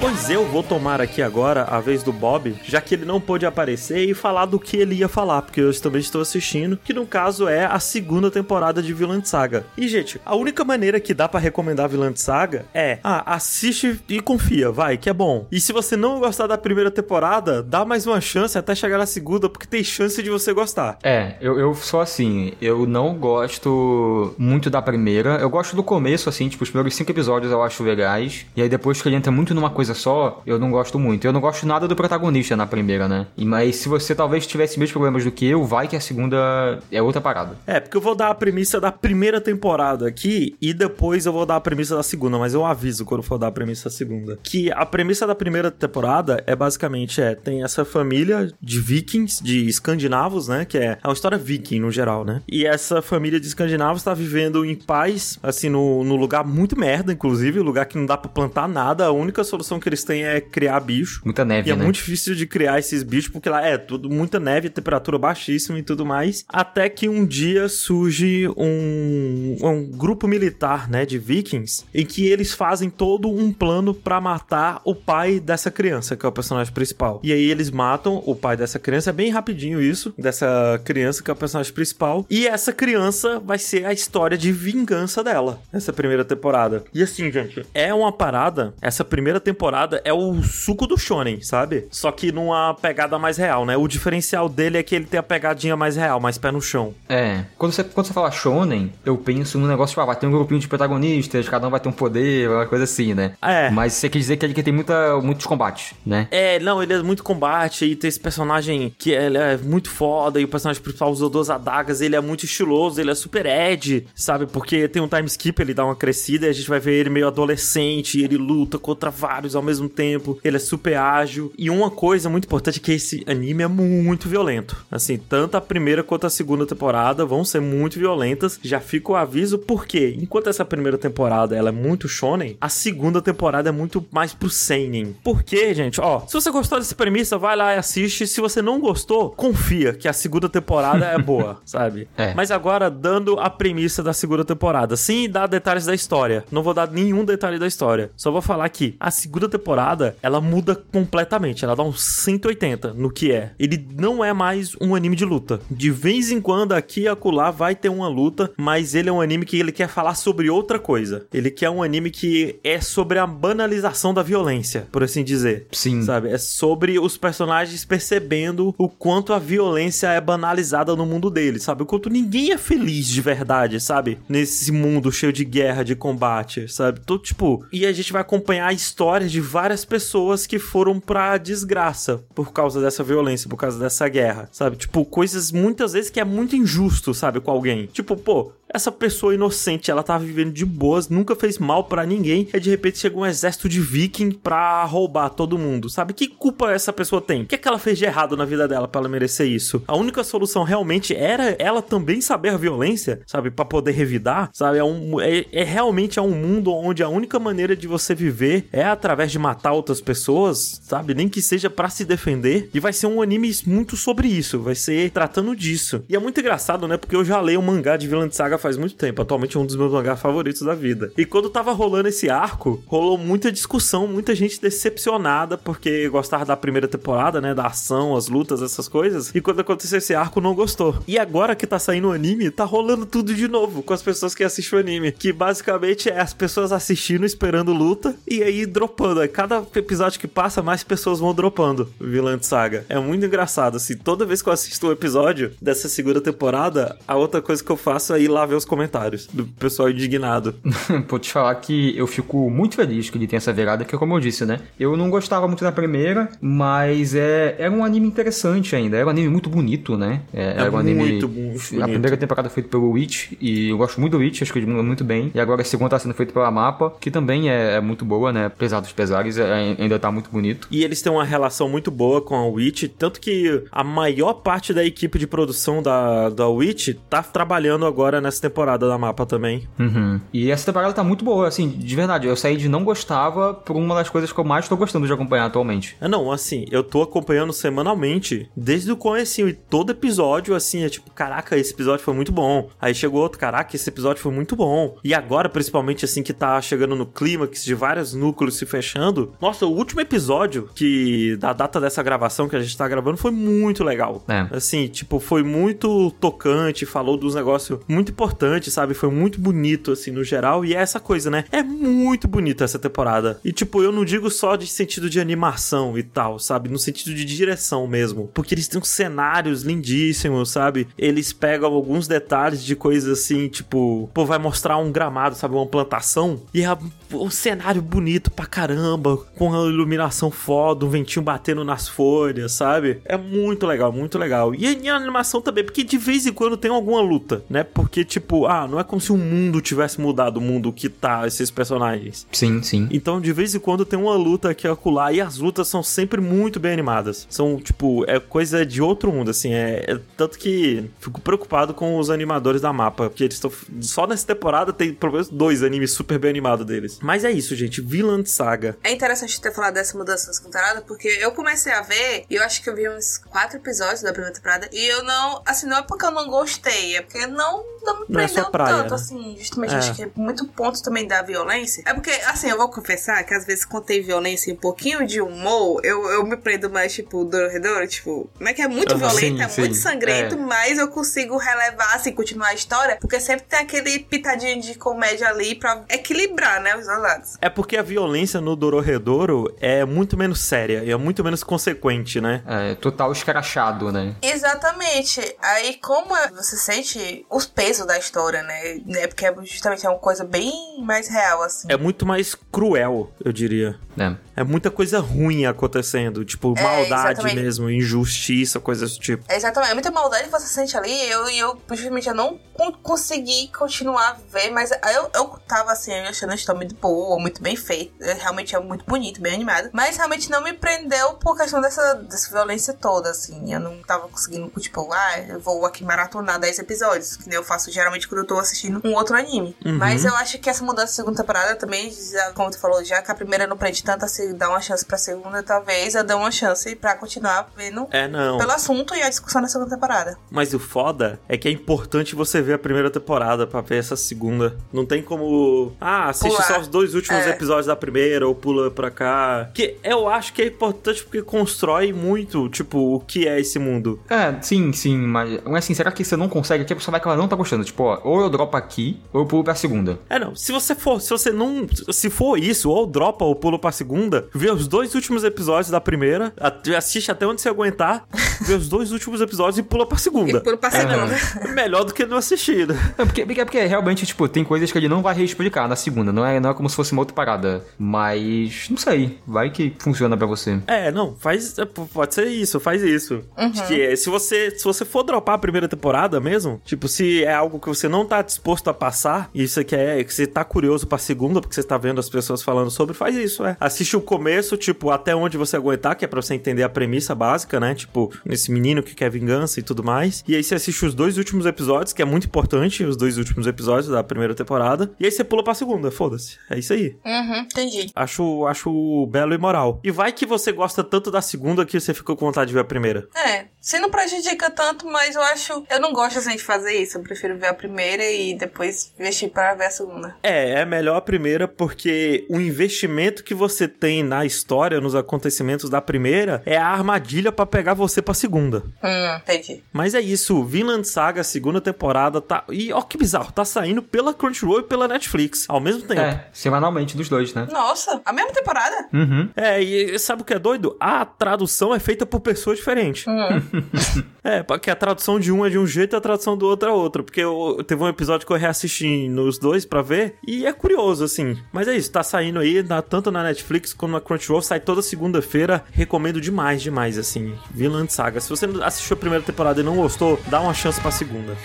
[0.00, 3.44] Pois eu vou tomar aqui agora a vez do Bob, já que ele não pôde
[3.44, 7.04] aparecer e falar do que ele ia falar, porque eu também estou assistindo, que no
[7.04, 9.66] caso é a segunda temporada de Vilã Saga.
[9.76, 14.20] E gente, a única maneira que dá pra recomendar Vilã Saga é, ah, assiste e
[14.20, 15.46] confia, vai, que é bom.
[15.50, 19.06] E se você não gostar da primeira temporada, dá mais uma chance até chegar na
[19.06, 20.96] segunda, porque tem chance de você gostar.
[21.02, 25.38] É, eu, eu sou assim, eu não gosto muito da primeira.
[25.40, 28.46] Eu gosto do começo, assim, tipo, os primeiros cinco episódios eu acho legais.
[28.54, 31.26] E aí depois que ele entra muito numa coisa coisa só, eu não gosto muito.
[31.26, 33.26] Eu não gosto nada do protagonista na primeira, né?
[33.36, 37.00] Mas se você talvez tivesse mesmos problemas do que eu, vai que a segunda é
[37.00, 37.56] outra parada.
[37.66, 41.46] É, porque eu vou dar a premissa da primeira temporada aqui e depois eu vou
[41.46, 44.38] dar a premissa da segunda, mas eu aviso quando for dar a premissa da segunda.
[44.42, 49.66] Que a premissa da primeira temporada é basicamente é, tem essa família de vikings, de
[49.68, 52.42] escandinavos, né, que é, é uma história viking no geral, né?
[52.48, 57.12] E essa família de escandinavos tá vivendo em paz, assim, no, no lugar muito merda,
[57.12, 60.40] inclusive, lugar que não dá pra plantar nada, a única solução que eles têm é
[60.40, 61.20] criar bicho.
[61.24, 61.82] Muita neve, E é né?
[61.82, 65.82] muito difícil de criar esses bichos, porque lá é tudo muita neve, temperatura baixíssima e
[65.82, 66.44] tudo mais.
[66.48, 72.52] Até que um dia surge um, um grupo militar, né, de vikings, em que eles
[72.52, 77.20] fazem todo um plano pra matar o pai dessa criança, que é o personagem principal.
[77.22, 81.30] E aí eles matam o pai dessa criança, é bem rapidinho isso, dessa criança que
[81.30, 82.26] é o personagem principal.
[82.30, 86.84] E essa criança vai ser a história de vingança dela, essa primeira temporada.
[86.92, 89.67] E assim, gente, é uma parada, essa primeira temporada
[90.04, 91.86] é o suco do shonen, sabe?
[91.90, 93.76] Só que numa pegada mais real, né?
[93.76, 96.94] O diferencial dele é que ele tem a pegadinha mais real, mais pé no chão.
[97.08, 97.44] É.
[97.56, 100.30] Quando você, quando você fala shonen, eu penso num negócio, tipo, ah, vai ter um
[100.30, 103.34] grupinho de protagonistas, cada um vai ter um poder, uma coisa assim, né?
[103.42, 103.70] É.
[103.70, 106.28] Mas você quer dizer que ele tem muita, muitos combates, né?
[106.30, 110.40] É, não, ele é muito combate e tem esse personagem que ele é muito foda
[110.40, 114.06] e o personagem principal usou duas adagas, ele é muito estiloso, ele é super Ed,
[114.14, 114.46] sabe?
[114.46, 117.10] Porque tem um time skip, ele dá uma crescida e a gente vai ver ele
[117.10, 121.52] meio adolescente, ele luta contra vários ao mesmo tempo, ele é super ágil.
[121.58, 124.84] E uma coisa muito importante é que esse anime é muito violento.
[124.90, 128.58] Assim, tanto a primeira quanto a segunda temporada vão ser muito violentas.
[128.62, 133.20] Já fica o aviso porque enquanto essa primeira temporada ela é muito shonen, a segunda
[133.20, 135.14] temporada é muito mais pro seinen.
[135.22, 136.00] Por quê, gente?
[136.00, 138.26] Ó, se você gostou dessa premissa, vai lá e assiste.
[138.26, 142.08] Se você não gostou, confia que a segunda temporada é boa, sabe?
[142.16, 142.34] É.
[142.34, 146.44] Mas agora dando a premissa da segunda temporada, sem dar detalhes da história.
[146.50, 148.10] Não vou dar nenhum detalhe da história.
[148.16, 151.64] Só vou falar que a segunda temporada, ela muda completamente.
[151.64, 153.52] Ela dá um 180 no que é.
[153.58, 155.60] Ele não é mais um anime de luta.
[155.70, 159.20] De vez em quando, aqui e acolá, vai ter uma luta, mas ele é um
[159.20, 161.26] anime que ele quer falar sobre outra coisa.
[161.32, 165.66] Ele quer um anime que é sobre a banalização da violência, por assim dizer.
[165.72, 166.02] Sim.
[166.02, 166.28] Sabe?
[166.28, 171.82] É sobre os personagens percebendo o quanto a violência é banalizada no mundo deles, sabe?
[171.82, 174.18] O quanto ninguém é feliz de verdade, sabe?
[174.28, 177.00] Nesse mundo cheio de guerra, de combate, sabe?
[177.00, 177.64] Tô, tipo...
[177.72, 182.80] E a gente vai acompanhar histórias de várias pessoas que foram pra desgraça por causa
[182.80, 184.76] dessa violência, por causa dessa guerra, sabe?
[184.76, 187.40] Tipo, coisas muitas vezes que é muito injusto, sabe?
[187.40, 187.86] Com alguém.
[187.86, 192.48] Tipo, pô, essa pessoa inocente, ela tava vivendo de boas, nunca fez mal pra ninguém,
[192.52, 196.12] e de repente chegou um exército de viking pra roubar todo mundo, sabe?
[196.12, 197.42] Que culpa essa pessoa tem?
[197.42, 199.82] O que é que ela fez de errado na vida dela pra ela merecer isso?
[199.86, 203.50] A única solução realmente era ela também saber a violência, sabe?
[203.50, 204.78] Pra poder revidar, sabe?
[204.78, 208.68] É, um, é, é realmente é um mundo onde a única maneira de você viver
[208.72, 211.14] é através de matar outras pessoas, sabe?
[211.14, 212.70] Nem que seja pra se defender.
[212.74, 216.04] E vai ser um anime muito sobre isso, vai ser tratando disso.
[216.08, 216.96] E é muito engraçado, né?
[216.96, 219.22] Porque eu já leio o mangá de Vilã de Faz muito tempo.
[219.22, 221.12] Atualmente é um dos meus mangás favoritos da vida.
[221.16, 226.56] E quando tava rolando esse arco, rolou muita discussão, muita gente decepcionada porque gostava da
[226.56, 227.54] primeira temporada, né?
[227.54, 229.34] Da ação, as lutas, essas coisas.
[229.34, 230.96] E quando aconteceu esse arco, não gostou.
[231.06, 234.34] E agora que tá saindo o anime, tá rolando tudo de novo com as pessoas
[234.34, 235.12] que assistem o anime.
[235.12, 239.26] Que basicamente é as pessoas assistindo, esperando luta e aí dropando.
[239.28, 242.84] Cada episódio que passa, mais pessoas vão dropando Vilã de Saga.
[242.88, 243.96] É muito engraçado, assim.
[243.96, 247.76] Toda vez que eu assisto um episódio dessa segunda temporada, a outra coisa que eu
[247.76, 250.54] faço é ir lá ver os comentários do pessoal indignado.
[251.08, 254.14] Vou te falar que eu fico muito feliz que ele tenha essa virada, que como
[254.16, 254.60] eu disse, né?
[254.78, 258.96] Eu não gostava muito da primeira, mas é, era um anime interessante ainda.
[258.96, 260.22] Era um anime muito bonito, né?
[260.32, 260.98] É, era um anime.
[260.98, 261.90] muito, muito A bonito.
[261.90, 264.66] primeira temporada foi feita pelo Witch, e eu gosto muito do Witch, acho que ele
[264.66, 265.30] manda muito bem.
[265.34, 268.32] E agora a segunda tá sendo feita pela Mapa, que também é, é muito boa,
[268.32, 268.46] né?
[268.46, 270.66] Apesar dos pesares, é- ainda tá muito bonito.
[270.70, 274.72] E eles têm uma relação muito boa com a Witch, tanto que a maior parte
[274.72, 279.68] da equipe de produção da, da Witch tá trabalhando agora nessa temporada da mapa também.
[279.78, 280.20] Uhum.
[280.32, 282.26] E essa temporada tá muito boa, assim, de verdade.
[282.26, 285.12] Eu saí de não gostava por uma das coisas que eu mais tô gostando de
[285.12, 285.96] acompanhar atualmente.
[286.00, 290.88] Ah, não, assim, eu tô acompanhando semanalmente, desde o comecinho, e todo episódio, assim, é
[290.88, 292.68] tipo, caraca, esse episódio foi muito bom.
[292.80, 294.96] Aí chegou outro, caraca, esse episódio foi muito bom.
[295.02, 299.32] E agora, principalmente, assim, que tá chegando no clímax de vários núcleos se fechando.
[299.40, 303.30] Nossa, o último episódio, que da data dessa gravação que a gente tá gravando, foi
[303.30, 304.22] muito legal.
[304.28, 304.48] É.
[304.56, 308.92] Assim, tipo, foi muito tocante, falou dos negócios muito importante, sabe?
[308.92, 310.64] Foi muito bonito, assim, no geral.
[310.64, 311.44] E é essa coisa, né?
[311.50, 313.40] É muito bonita essa temporada.
[313.42, 316.68] E, tipo, eu não digo só de sentido de animação e tal, sabe?
[316.68, 318.30] No sentido de direção mesmo.
[318.34, 320.88] Porque eles têm uns cenários lindíssimos, sabe?
[320.98, 325.54] Eles pegam alguns detalhes de coisas assim, tipo, pô, vai mostrar um gramado, sabe?
[325.54, 326.42] Uma plantação.
[326.52, 326.78] E é
[327.12, 333.00] um cenário bonito pra caramba, com a iluminação foda, um ventinho batendo nas folhas, sabe?
[333.04, 334.54] É muito legal, muito legal.
[334.54, 337.62] E a, animação também, porque de vez em quando tem alguma luta, né?
[337.62, 338.17] Porque, tipo,
[338.48, 342.26] ah, não é como se o mundo tivesse mudado, o mundo que tá esses personagens.
[342.32, 342.88] Sim, sim.
[342.90, 346.20] Então, de vez em quando tem uma luta aqui acolá, e as lutas são sempre
[346.20, 347.26] muito bem animadas.
[347.30, 349.52] São, tipo, é coisa de outro mundo, assim.
[349.52, 353.50] É, é tanto que fico preocupado com os animadores da mapa, porque eles estão.
[353.80, 356.98] Só nessa temporada tem pelo menos dois animes super bem animados deles.
[357.02, 357.80] Mas é isso, gente.
[357.80, 358.76] Vinland Saga.
[358.82, 362.42] É interessante ter falado dessa mudança nessa temporada, porque eu comecei a ver, e eu
[362.42, 365.42] acho que eu vi uns quatro episódios da primeira temporada, e eu não.
[365.46, 368.76] Assim, não é porque eu não gostei, é porque não, não me Não é praia,
[368.76, 368.94] tanto, né?
[368.94, 369.36] assim.
[369.38, 369.78] Justamente, É.
[369.78, 371.82] acho que é muito ponto também da violência.
[371.86, 375.06] É porque, assim, eu vou confessar que às vezes quando tem violência e um pouquinho
[375.06, 378.68] de humor, eu, eu me prendo mais, tipo, do redor, tipo, não é que é
[378.68, 378.98] muito Aham.
[379.08, 379.60] violento, Sim, é sim.
[379.60, 380.38] muito sangrento, É.
[380.38, 385.28] mas eu consigo relevar, assim, continuar a história, porque sempre tem aquele pitadinho de comédia
[385.28, 387.36] ali pra equilibrar, né, os dois lados.
[387.40, 392.20] É porque a violência no Dororedoro é muito menos séria e é muito menos consequente,
[392.20, 392.42] né?
[392.46, 394.16] É, total escrachado, né?
[394.22, 395.20] Exatamente.
[395.40, 398.80] Aí, como é- você sente os pesos da história, né?
[398.96, 401.68] É porque é justamente é uma coisa bem mais real, assim.
[401.70, 403.78] É muito mais cruel, eu diria.
[403.98, 404.14] É.
[404.38, 407.34] É muita coisa ruim acontecendo, tipo, É, maldade exatamente.
[407.34, 409.24] mesmo, injustiça, coisas do tipo.
[409.28, 410.90] É exatamente, é muita maldade que você sente ali.
[410.92, 415.72] E eu, eu, justamente, eu não con- consegui continuar a ver, mas eu, eu tava
[415.72, 417.92] assim, achando a história muito boa, muito bem feita.
[418.04, 419.70] É, Realmente é muito bonito, bem animado.
[419.72, 423.52] Mas realmente não me prendeu por questão dessa, dessa violência toda, assim.
[423.52, 427.42] Eu não tava conseguindo, tipo, ah, eu vou aqui maratonar 10 episódios, que nem eu
[427.44, 429.56] faço geralmente quando eu tô assistindo um outro anime.
[429.64, 429.78] Uhum.
[429.78, 433.02] Mas eu acho que essa mudança da segunda temporada também, já, como tu falou, já
[433.02, 436.14] que a primeira não prende tanto, assim, dá uma chance pra segunda, talvez eu dê
[436.14, 438.38] uma chance pra continuar vendo É, não.
[438.38, 440.16] pelo assunto e a discussão da segunda temporada.
[440.30, 443.96] Mas o foda é que é importante você ver a primeira temporada pra ver essa
[443.96, 444.56] segunda.
[444.72, 445.72] Não tem como.
[445.80, 446.46] Ah, assiste Pular.
[446.46, 447.30] só os dois últimos É.
[447.30, 449.50] episódios da primeira ou pula pra cá.
[449.54, 454.00] Que eu acho que é importante porque constrói muito, tipo, o que é esse mundo.
[454.08, 456.62] É, sim, sim, mas mas assim, será que você não consegue?
[456.64, 457.64] Aqui a pessoa vai que ela não tá gostando.
[457.64, 459.98] Tipo, ó, ou eu dropo aqui, ou eu pulo pra segunda.
[460.08, 460.34] É, não.
[460.34, 461.66] Se você for, se você não.
[461.90, 465.80] Se for isso, ou dropa ou pula pra segunda, vê os dois últimos episódios da
[465.80, 466.32] primeira,
[466.76, 468.04] assiste até onde você aguentar,
[468.42, 470.40] vê os dois últimos episódios e pula pra E segunda.
[470.40, 471.14] por pra segunda.
[471.40, 472.74] É melhor do que não assistir, né?
[472.98, 476.12] É porque, porque, porque realmente, tipo, tem coisas que ele não vai reexplicar na segunda.
[476.12, 477.64] Não é, não é como se fosse uma outra parada.
[477.78, 479.18] Mas, não sei.
[479.26, 480.58] Vai que funciona pra você.
[480.66, 481.58] É, não, faz.
[481.58, 483.22] é, Pode ser isso, faz isso.
[483.36, 487.24] Acho que é, se você se você for dropar a primeira temporada mesmo, tipo, se
[487.24, 490.44] é algo que você não tá disposto a passar, e você quer, que você tá
[490.44, 493.56] curioso pra segunda, porque você tá vendo as pessoas falando sobre, faz isso, é.
[493.60, 497.14] Assiste o começo, tipo, até onde você aguentar, que é pra você entender a premissa
[497.14, 497.74] básica, né?
[497.74, 500.24] Tipo, nesse menino que quer vingança e tudo mais.
[500.26, 503.46] E aí você assiste os dois últimos episódios, que é muito importante, os dois últimos
[503.46, 504.90] episódios da primeira temporada.
[504.98, 506.38] E aí você pula pra segunda, foda-se.
[506.48, 506.96] É isso aí.
[507.04, 507.90] Uhum, entendi.
[507.94, 509.78] Acho, acho belo e moral.
[509.84, 512.60] E vai que você gosta tanto da segunda que você ficou com vontade de ver
[512.60, 513.06] a primeira.
[513.14, 515.64] É, se não prejudica tanto, mas eu acho.
[515.68, 516.96] Eu não gosto assim de fazer isso.
[516.96, 520.16] Eu prefiro ver a primeira e depois investir pra ver a segunda.
[520.22, 525.70] É, é melhor a primeira porque o investimento que você tem na história, nos acontecimentos
[525.70, 528.62] da primeira, é a armadilha pra pegar você pra segunda.
[528.82, 529.62] Hum, entendi.
[529.72, 532.44] Mas é isso, Vinland Saga, segunda temporada, tá.
[532.50, 536.00] E ó que bizarro, tá saindo pela Crunchyroll e pela Netflix ao mesmo tempo.
[536.00, 537.46] É, semanalmente dos dois, né?
[537.50, 538.88] Nossa, a mesma temporada?
[538.92, 539.28] Uhum.
[539.36, 540.76] É, e sabe o que é doido?
[540.80, 543.04] A tradução é feita por pessoas diferentes.
[544.28, 546.68] é, porque a tradução de um é de um jeito e a tradução do outro
[546.68, 547.02] é outra.
[547.02, 551.04] Porque eu, teve um episódio que eu reassisti nos dois pra ver e é curioso,
[551.04, 551.36] assim.
[551.52, 554.82] Mas é isso, tá saindo aí, na- tanto na Netflix como na Crunchyroll, sai toda
[554.82, 555.64] segunda-feira.
[555.72, 557.34] Recomendo demais, demais, assim.
[557.50, 558.20] Vinland Saga.
[558.20, 561.36] Se você assistiu a primeira temporada e não gostou, dá uma chance pra segunda.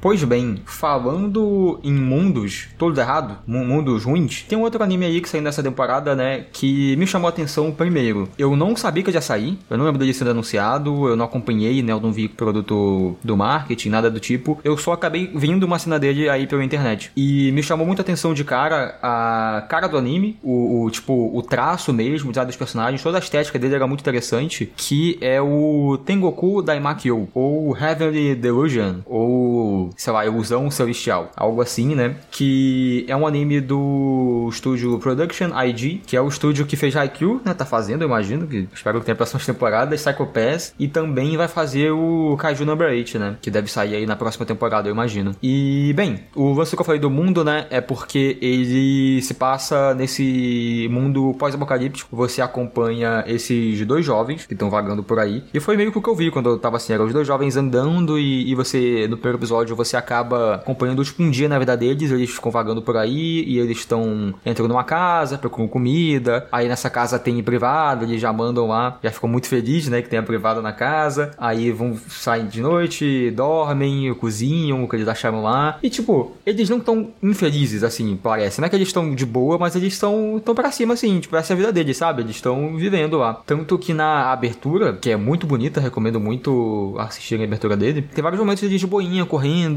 [0.00, 5.28] Pois bem, falando em mundos todos errados, mu- mundos ruins, tem outro anime aí que
[5.28, 8.28] saiu nessa temporada, né, que me chamou a atenção primeiro.
[8.38, 11.82] Eu não sabia que ia sair, eu não lembro dele sendo anunciado, eu não acompanhei,
[11.82, 14.58] né, eu não vi produto do marketing, nada do tipo.
[14.64, 17.10] Eu só acabei vendo uma cena dele aí pela internet.
[17.16, 21.42] E me chamou muita atenção de cara a cara do anime, o, o, tipo, o
[21.42, 26.62] traço mesmo, dos personagens, toda a estética dele era muito interessante, que é o Tengoku
[26.62, 32.16] Daimakyo, ou Heavenly Delusion, ou, sei lá, Ilusão Celestial, algo assim, né?
[32.30, 37.40] Que é um anime do estúdio Production IG, que é o estúdio que fez Haikyuu,
[37.44, 37.54] né?
[37.54, 41.48] Tá fazendo, eu imagino, que espero que tenha próximas temporadas, Psycho Pass, e também vai
[41.48, 43.36] fazer o Kaiju Number 8, né?
[43.40, 45.34] Que deve sair aí na próxima temporada, eu imagino.
[45.42, 47.66] E, bem, o lance que eu falei do mundo, né?
[47.70, 52.14] É porque ele se passa nesse mundo pós-apocalíptico.
[52.16, 55.44] Você acompanha esses dois jovens que estão vagando por aí.
[55.52, 57.26] E foi meio que o que eu vi quando eu tava assim, eram os dois
[57.26, 61.58] jovens andando e, e você, no primeiro episódio, você acaba acompanhando tipo, um dia na
[61.58, 66.46] vida deles, eles ficam vagando por aí e eles estão entrando numa casa, procuram comida.
[66.52, 70.08] Aí nessa casa tem privada, eles já mandam lá, já ficam muito felizes, né, que
[70.08, 71.32] tem a privada na casa.
[71.38, 75.78] Aí vão sair de noite, dormem, cozinham o que eles acharam lá.
[75.82, 78.60] E tipo, eles não estão infelizes, assim, parece.
[78.60, 81.36] Não é que eles estão de boa, mas eles estão tão pra cima, assim, tipo,
[81.36, 82.22] essa é a vida deles, sabe?
[82.22, 83.34] Eles estão vivendo lá.
[83.46, 88.22] Tanto que na abertura, que é muito bonita, recomendo muito assistir a abertura dele, tem
[88.22, 89.69] vários momentos de boinha, correndo,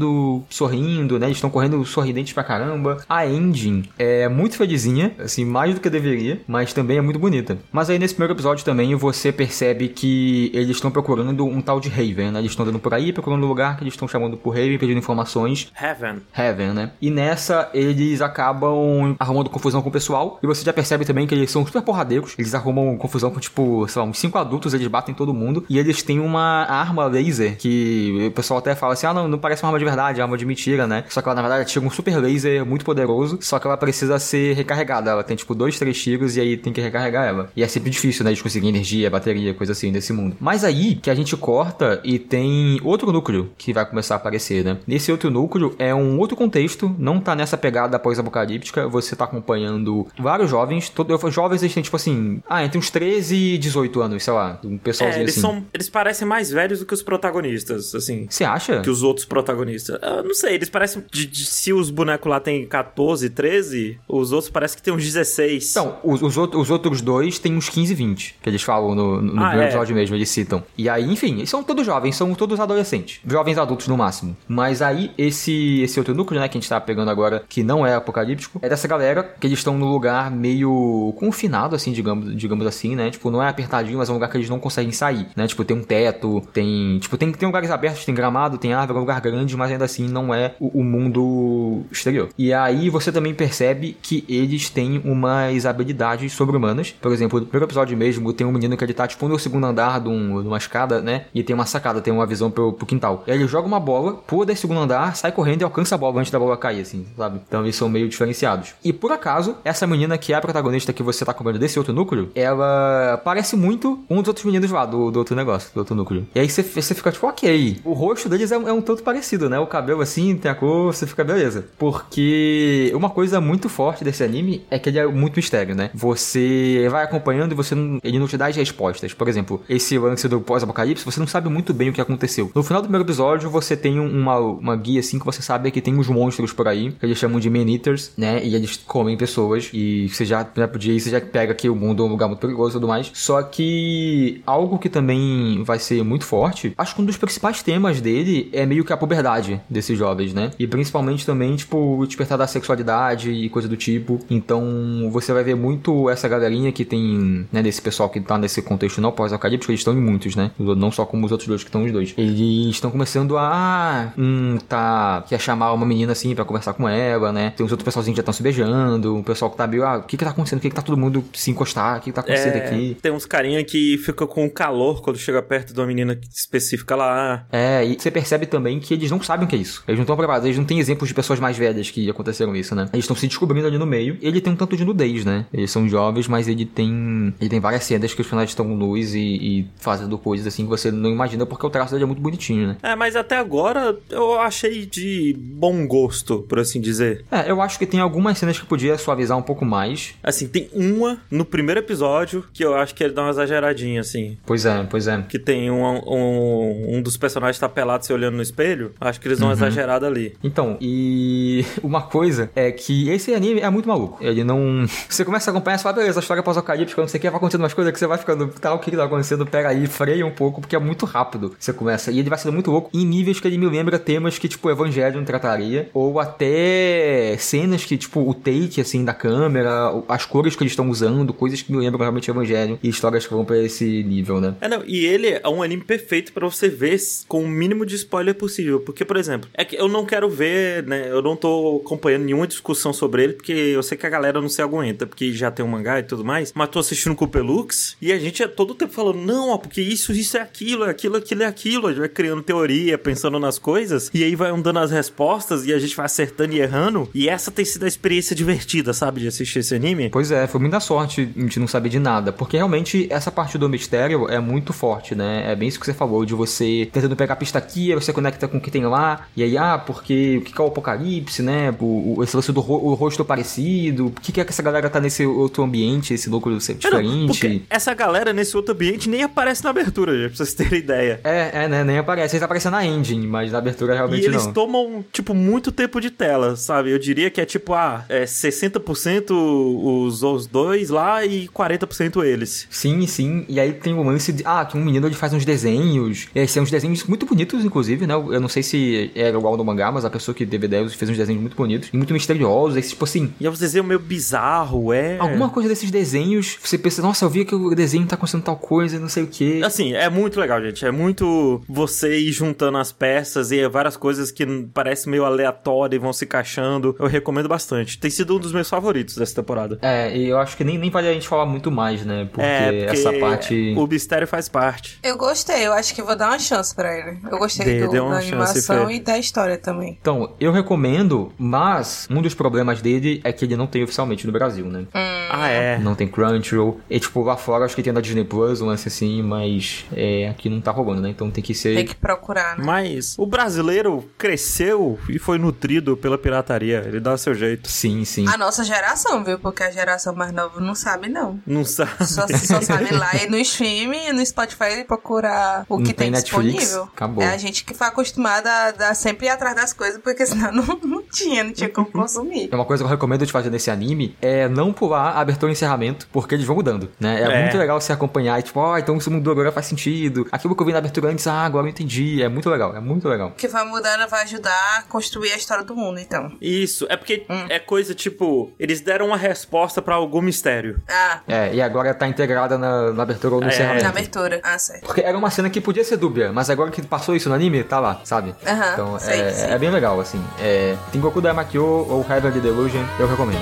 [0.48, 1.26] sorrindo, né?
[1.26, 2.98] Eles estão correndo sorridentes pra caramba.
[3.08, 7.58] A ending é muito felizinha, assim, mais do que deveria, mas também é muito bonita.
[7.72, 11.88] Mas aí nesse primeiro episódio também você percebe que eles estão procurando um tal de
[11.88, 12.38] Raven, né?
[12.38, 14.98] Eles estão andando por aí, procurando um lugar que eles estão chamando por Raven, pedindo
[14.98, 15.72] informações.
[15.80, 16.22] Heaven.
[16.36, 16.90] Heaven, né?
[17.00, 20.38] E nessa eles acabam arrumando confusão com o pessoal.
[20.42, 22.34] E você já percebe também que eles são super porradeiros.
[22.38, 25.64] Eles arrumam confusão com, tipo, sei lá, uns cinco adultos, eles batem todo mundo.
[25.68, 29.38] E eles têm uma arma laser que o pessoal até fala assim: ah, não, não
[29.38, 31.04] parece uma arma de verdade, é uma arma de mentira, né?
[31.08, 33.38] Só que ela, na verdade, tira um super laser muito poderoso.
[33.40, 35.10] Só que ela precisa ser recarregada.
[35.10, 37.50] Ela tem, tipo, dois, três tiros e aí tem que recarregar ela.
[37.56, 38.32] E é sempre difícil, né?
[38.32, 40.36] De conseguir energia, bateria, coisa assim nesse mundo.
[40.40, 44.64] Mas aí que a gente corta e tem outro núcleo que vai começar a aparecer,
[44.64, 44.78] né?
[44.86, 48.88] Nesse outro núcleo é um outro contexto, não tá nessa pegada pós-apocalíptica.
[48.88, 50.88] Você tá acompanhando vários jovens.
[50.88, 54.58] Todo, jovens eles têm, tipo assim, ah, entre uns 13 e 18 anos, sei lá.
[54.64, 55.40] Um É, pessoalzinho eles assim.
[55.40, 55.64] são.
[55.72, 58.26] Eles parecem mais velhos do que os protagonistas, assim.
[58.28, 58.80] Você acha?
[58.80, 59.73] Que os outros protagonistas.
[60.02, 61.02] Eu não sei, eles parecem.
[61.12, 65.02] de- de- se os bonecos lá têm 14, 13, os outros parecem que tem uns
[65.04, 65.70] 16.
[65.70, 69.20] Então, os, os, outros, os outros dois têm uns 15, 20, que eles falam no,
[69.22, 69.64] no Ah, primeiro é.
[69.66, 70.62] episódio mesmo, eles citam.
[70.76, 73.20] E aí, enfim, eles são todos jovens, são todos adolescentes.
[73.26, 74.36] Jovens adultos no máximo.
[74.48, 77.86] Mas aí, esse, esse outro núcleo, né, que a gente tá pegando agora, que não
[77.86, 82.66] é apocalíptico, é dessa galera que eles estão num lugar meio confinado, assim, digamos, digamos
[82.66, 83.10] assim, né?
[83.10, 85.46] Tipo, não é apertadinho, mas é um lugar que eles não conseguem sair, né?
[85.46, 86.98] Tipo, tem um teto, tem.
[87.00, 89.84] Tipo, tem, tem lugares abertos, tem gramado, tem árvore, é um lugar grande, mas ainda
[89.84, 92.28] assim não é o, o mundo exterior.
[92.38, 96.94] E aí você também percebe que eles têm umas habilidades sobre-humanas.
[97.00, 99.66] Por exemplo, no primeiro episódio mesmo, tem um menino que ele tá, tipo, no segundo
[99.66, 101.26] andar de, um, de uma escada, né?
[101.34, 103.24] E tem uma sacada, tem uma visão pro, pro quintal.
[103.26, 105.98] E aí ele joga uma bola, pula desse segundo andar, sai correndo e alcança a
[105.98, 107.40] bola antes da bola cair, assim, sabe?
[107.46, 108.74] Então eles são meio diferenciados.
[108.84, 111.92] E por acaso, essa menina que é a protagonista que você tá acompanhando desse outro
[111.92, 115.94] núcleo, ela parece muito um dos outros meninos lá, do, do outro negócio, do outro
[115.94, 116.26] núcleo.
[116.34, 117.80] E aí você, você fica tipo, ok.
[117.84, 119.58] O rosto deles é, é um tanto parecido, né?
[119.58, 121.66] O cabelo assim, tem a cor, você fica beleza.
[121.78, 125.90] Porque uma coisa muito forte desse anime é que ele é muito mistério, né?
[125.94, 129.12] Você vai acompanhando e você não, ele não te dá as respostas.
[129.14, 132.50] Por exemplo, esse lance do pós-apocalipse, você não sabe muito bem o que aconteceu.
[132.54, 135.70] No final do primeiro episódio, você tem um- uma, uma guia assim que você sabe
[135.70, 138.44] que tem uns monstros por aí, que eles chamam de Man-Eaters, né?
[138.44, 139.70] E eles comem pessoas.
[139.72, 142.28] E você já, já podia ir, você já pega que o mundo é um lugar
[142.28, 143.10] muito perigoso e tudo mais.
[143.14, 148.00] Só que algo que também vai ser muito forte, acho que um dos principais temas
[148.00, 149.33] dele é meio que a puberdade
[149.68, 150.50] desses jovens, né?
[150.58, 154.18] E principalmente também, tipo, o despertar da sexualidade e coisa do tipo.
[154.30, 158.62] Então, você vai ver muito essa galerinha que tem, né, desse pessoal que tá nesse
[158.62, 160.50] contexto não pós-apocalíptico, eles estão em muitos, né?
[160.58, 162.14] Não só como os outros dois que estão os dois.
[162.16, 167.32] Eles estão começando a, hum, tá, quer chamar uma menina assim pra conversar com ela,
[167.32, 167.52] né?
[167.56, 169.98] Tem uns outros pessoalzinhos que já estão se beijando, um pessoal que tá meio, ah,
[169.98, 170.58] o que que tá acontecendo?
[170.58, 171.98] Por que que tá todo mundo se encostar?
[171.98, 172.96] O que que tá acontecendo É, aqui?
[173.00, 177.46] Tem uns carinha que fica com calor quando chega perto de uma menina específica lá.
[177.52, 179.82] É, e você percebe também que eles não sabem o que é isso.
[179.86, 182.74] Eles não estão preparados, eles não têm exemplos de pessoas mais velhas que aconteceram isso,
[182.74, 182.88] né?
[182.92, 184.18] Eles estão se descobrindo ali no meio.
[184.20, 185.46] Ele tem um tanto de nudez, né?
[185.52, 187.34] Eles são jovens, mas ele tem.
[187.40, 190.68] Ele tem várias cenas que os personagens estão nus e, e fazendo coisas assim que
[190.68, 192.76] você não imagina, porque o traço dele é muito bonitinho, né?
[192.82, 197.24] É, mas até agora eu achei de bom gosto, por assim dizer.
[197.30, 200.14] É, eu acho que tem algumas cenas que podia suavizar um pouco mais.
[200.22, 204.36] Assim, tem uma no primeiro episódio que eu acho que ele dá uma exageradinha, assim.
[204.46, 205.22] Pois é, pois é.
[205.22, 208.92] Que tem um, um, um dos personagens tá pelado se olhando no espelho.
[209.00, 210.34] Acho acho que eles dão uma exagerada ali.
[210.42, 214.18] Então, e uma coisa é que esse anime é muito maluco.
[214.22, 214.86] Ele não.
[215.08, 217.36] Você começa a acompanhar, você fala, beleza, a história pós-apocalíptica, não sei o que, vai
[217.36, 219.46] acontecendo umas coisas que você vai ficando, tá, o que que tá acontecendo?
[219.46, 221.54] Pera aí, freia um pouco, porque é muito rápido.
[221.58, 222.10] Você começa.
[222.10, 224.68] E ele vai sendo muito louco em níveis que ele me lembra temas que, tipo,
[224.68, 230.56] o Evangelho trataria, ou até cenas que, tipo, o take, assim, da câmera, as cores
[230.56, 233.58] que eles estão usando, coisas que me lembram realmente Evangelho, e histórias que vão pra
[233.58, 234.54] esse nível, né?
[234.60, 236.98] É, não, e ele é um anime perfeito pra você ver
[237.28, 238.80] com o mínimo de spoiler possível.
[238.80, 241.08] Porque, por exemplo, é que eu não quero ver, né?
[241.08, 244.48] Eu não tô acompanhando nenhuma discussão sobre ele, porque eu sei que a galera não
[244.48, 246.52] se aguenta, porque já tem um mangá e tudo mais.
[246.54, 249.58] Mas tô assistindo com o Pelux e a gente é todo tempo falando, não, ó,
[249.58, 251.86] porque isso, isso é aquilo, é aquilo, aquilo é aquilo.
[251.86, 255.72] A gente vai criando teoria, pensando nas coisas, e aí vai dando as respostas e
[255.72, 257.08] a gente vai acertando e errando.
[257.14, 260.10] E essa tem sido a experiência divertida, sabe, de assistir esse anime.
[260.10, 263.68] Pois é, foi muita sorte de não saber de nada, porque realmente essa parte do
[263.68, 265.50] mistério é muito forte, né?
[265.50, 268.12] É bem isso que você falou, de você tentando pegar a pista aqui, aí você
[268.12, 268.93] conecta com o que tem lá,
[269.36, 271.74] e aí, ah, porque o que que é o apocalipse, né?
[271.80, 274.62] O, o, esse lance do ro- o rosto parecido, por que, que é que essa
[274.62, 277.26] galera tá nesse outro ambiente, esse núcleo É, não, diferente?
[277.26, 281.20] porque essa galera nesse outro ambiente nem aparece na abertura, pra vocês terem ideia.
[281.24, 281.84] É, é, né?
[281.84, 282.36] Nem aparece.
[282.36, 284.52] Eles aparecem na engine, mas na abertura realmente E eles não.
[284.52, 286.90] tomam, tipo, muito tempo de tela, sabe?
[286.90, 292.66] Eu diria que é tipo, ah, é 60% os, os dois lá e 40% eles.
[292.70, 293.44] Sim, sim.
[293.48, 294.42] E aí tem o lance de.
[294.46, 296.28] Ah, que um menino ele faz uns desenhos.
[296.34, 298.14] É, são uns desenhos muito bonitos, inclusive, né?
[298.14, 298.76] Eu não sei se
[299.14, 301.96] era igual no mangá, mas a pessoa que DVD fez uns desenhos muito bonitos e
[301.96, 302.76] muito misteriosos.
[302.76, 303.32] Aí, tipo assim.
[303.40, 305.18] E é um desenho meio bizarro, é.
[305.18, 308.56] Alguma coisa desses desenhos, você pensa, nossa, eu vi que o desenho tá acontecendo tal
[308.56, 309.60] coisa, não sei o quê.
[309.64, 310.84] Assim, é muito legal, gente.
[310.84, 316.02] É muito você ir juntando as peças e várias coisas que parecem meio aleatórias e
[316.02, 316.96] vão se encaixando.
[316.98, 317.98] Eu recomendo bastante.
[317.98, 319.78] Tem sido um dos meus favoritos dessa temporada.
[319.82, 322.28] É, e eu acho que nem, nem vale a gente falar muito mais, né?
[322.30, 323.74] Porque, é, porque essa parte.
[323.76, 324.98] o mistério faz parte.
[325.02, 327.18] Eu gostei, eu acho que vou dar uma chance pra ele.
[327.30, 329.96] Eu gostei Dê- do, dê uma da chance, animação E da história também.
[330.00, 334.32] Então, eu recomendo, mas um dos problemas dele é que ele não tem oficialmente no
[334.32, 334.86] Brasil, né?
[334.94, 335.78] Ah, é.
[335.78, 336.80] Não tem Crunchyroll.
[336.88, 340.28] E, tipo, lá fora acho que tem da Disney Plus, um lance assim, mas é,
[340.28, 341.10] aqui não tá rolando, né?
[341.10, 341.74] Então tem que ser.
[341.74, 342.64] Tem que procurar, né?
[342.64, 346.82] Mas o brasileiro cresceu e foi nutrido pela pirataria.
[346.86, 347.68] Ele dá seu jeito.
[347.70, 348.26] Sim, sim.
[348.28, 349.38] A nossa geração, viu?
[349.38, 351.40] Porque a geração mais nova não sabe, não.
[351.46, 352.04] Não sabe.
[352.06, 356.04] Só, só sabe lá e no stream e no Spotify procurar o Não que tem
[356.06, 356.82] tem, Netflix, disponível.
[356.94, 357.22] acabou.
[357.24, 360.52] É a gente que foi acostumada a dar sempre ir atrás das coisas, porque senão
[360.52, 362.48] não, não tinha, não tinha como consumir.
[362.50, 365.50] É uma coisa que eu recomendo de fazer nesse anime é não pular a abertura
[365.50, 367.20] e encerramento, porque eles vão mudando, né?
[367.20, 367.42] É, É.
[367.42, 370.26] muito legal você acompanhar e tipo, ó, então isso mudou agora faz sentido.
[370.32, 372.22] Aquilo que eu vi na abertura antes, ah, agora eu entendi.
[372.22, 373.28] É muito legal, é muito legal.
[373.28, 376.32] O que vai mudando vai ajudar a construir a história do mundo, então.
[376.40, 380.80] Isso, é porque é coisa tipo, eles deram uma resposta pra algum mistério.
[380.88, 383.50] Ah, É, e agora tá integrada na, na abertura ou no É.
[383.50, 383.82] encerramento.
[383.84, 384.40] na abertura.
[384.42, 384.84] Ah, certo.
[384.86, 387.62] Porque era uma cena que podia ser dúbia, mas agora que passou isso no anime,
[387.64, 388.34] tá lá, sabe?
[388.46, 389.50] Aham, então sei, é, sei.
[389.50, 390.22] é bem legal, assim.
[390.38, 393.40] É, Tengoku Daimakyo ou Heavenly Delusion, eu recomendo.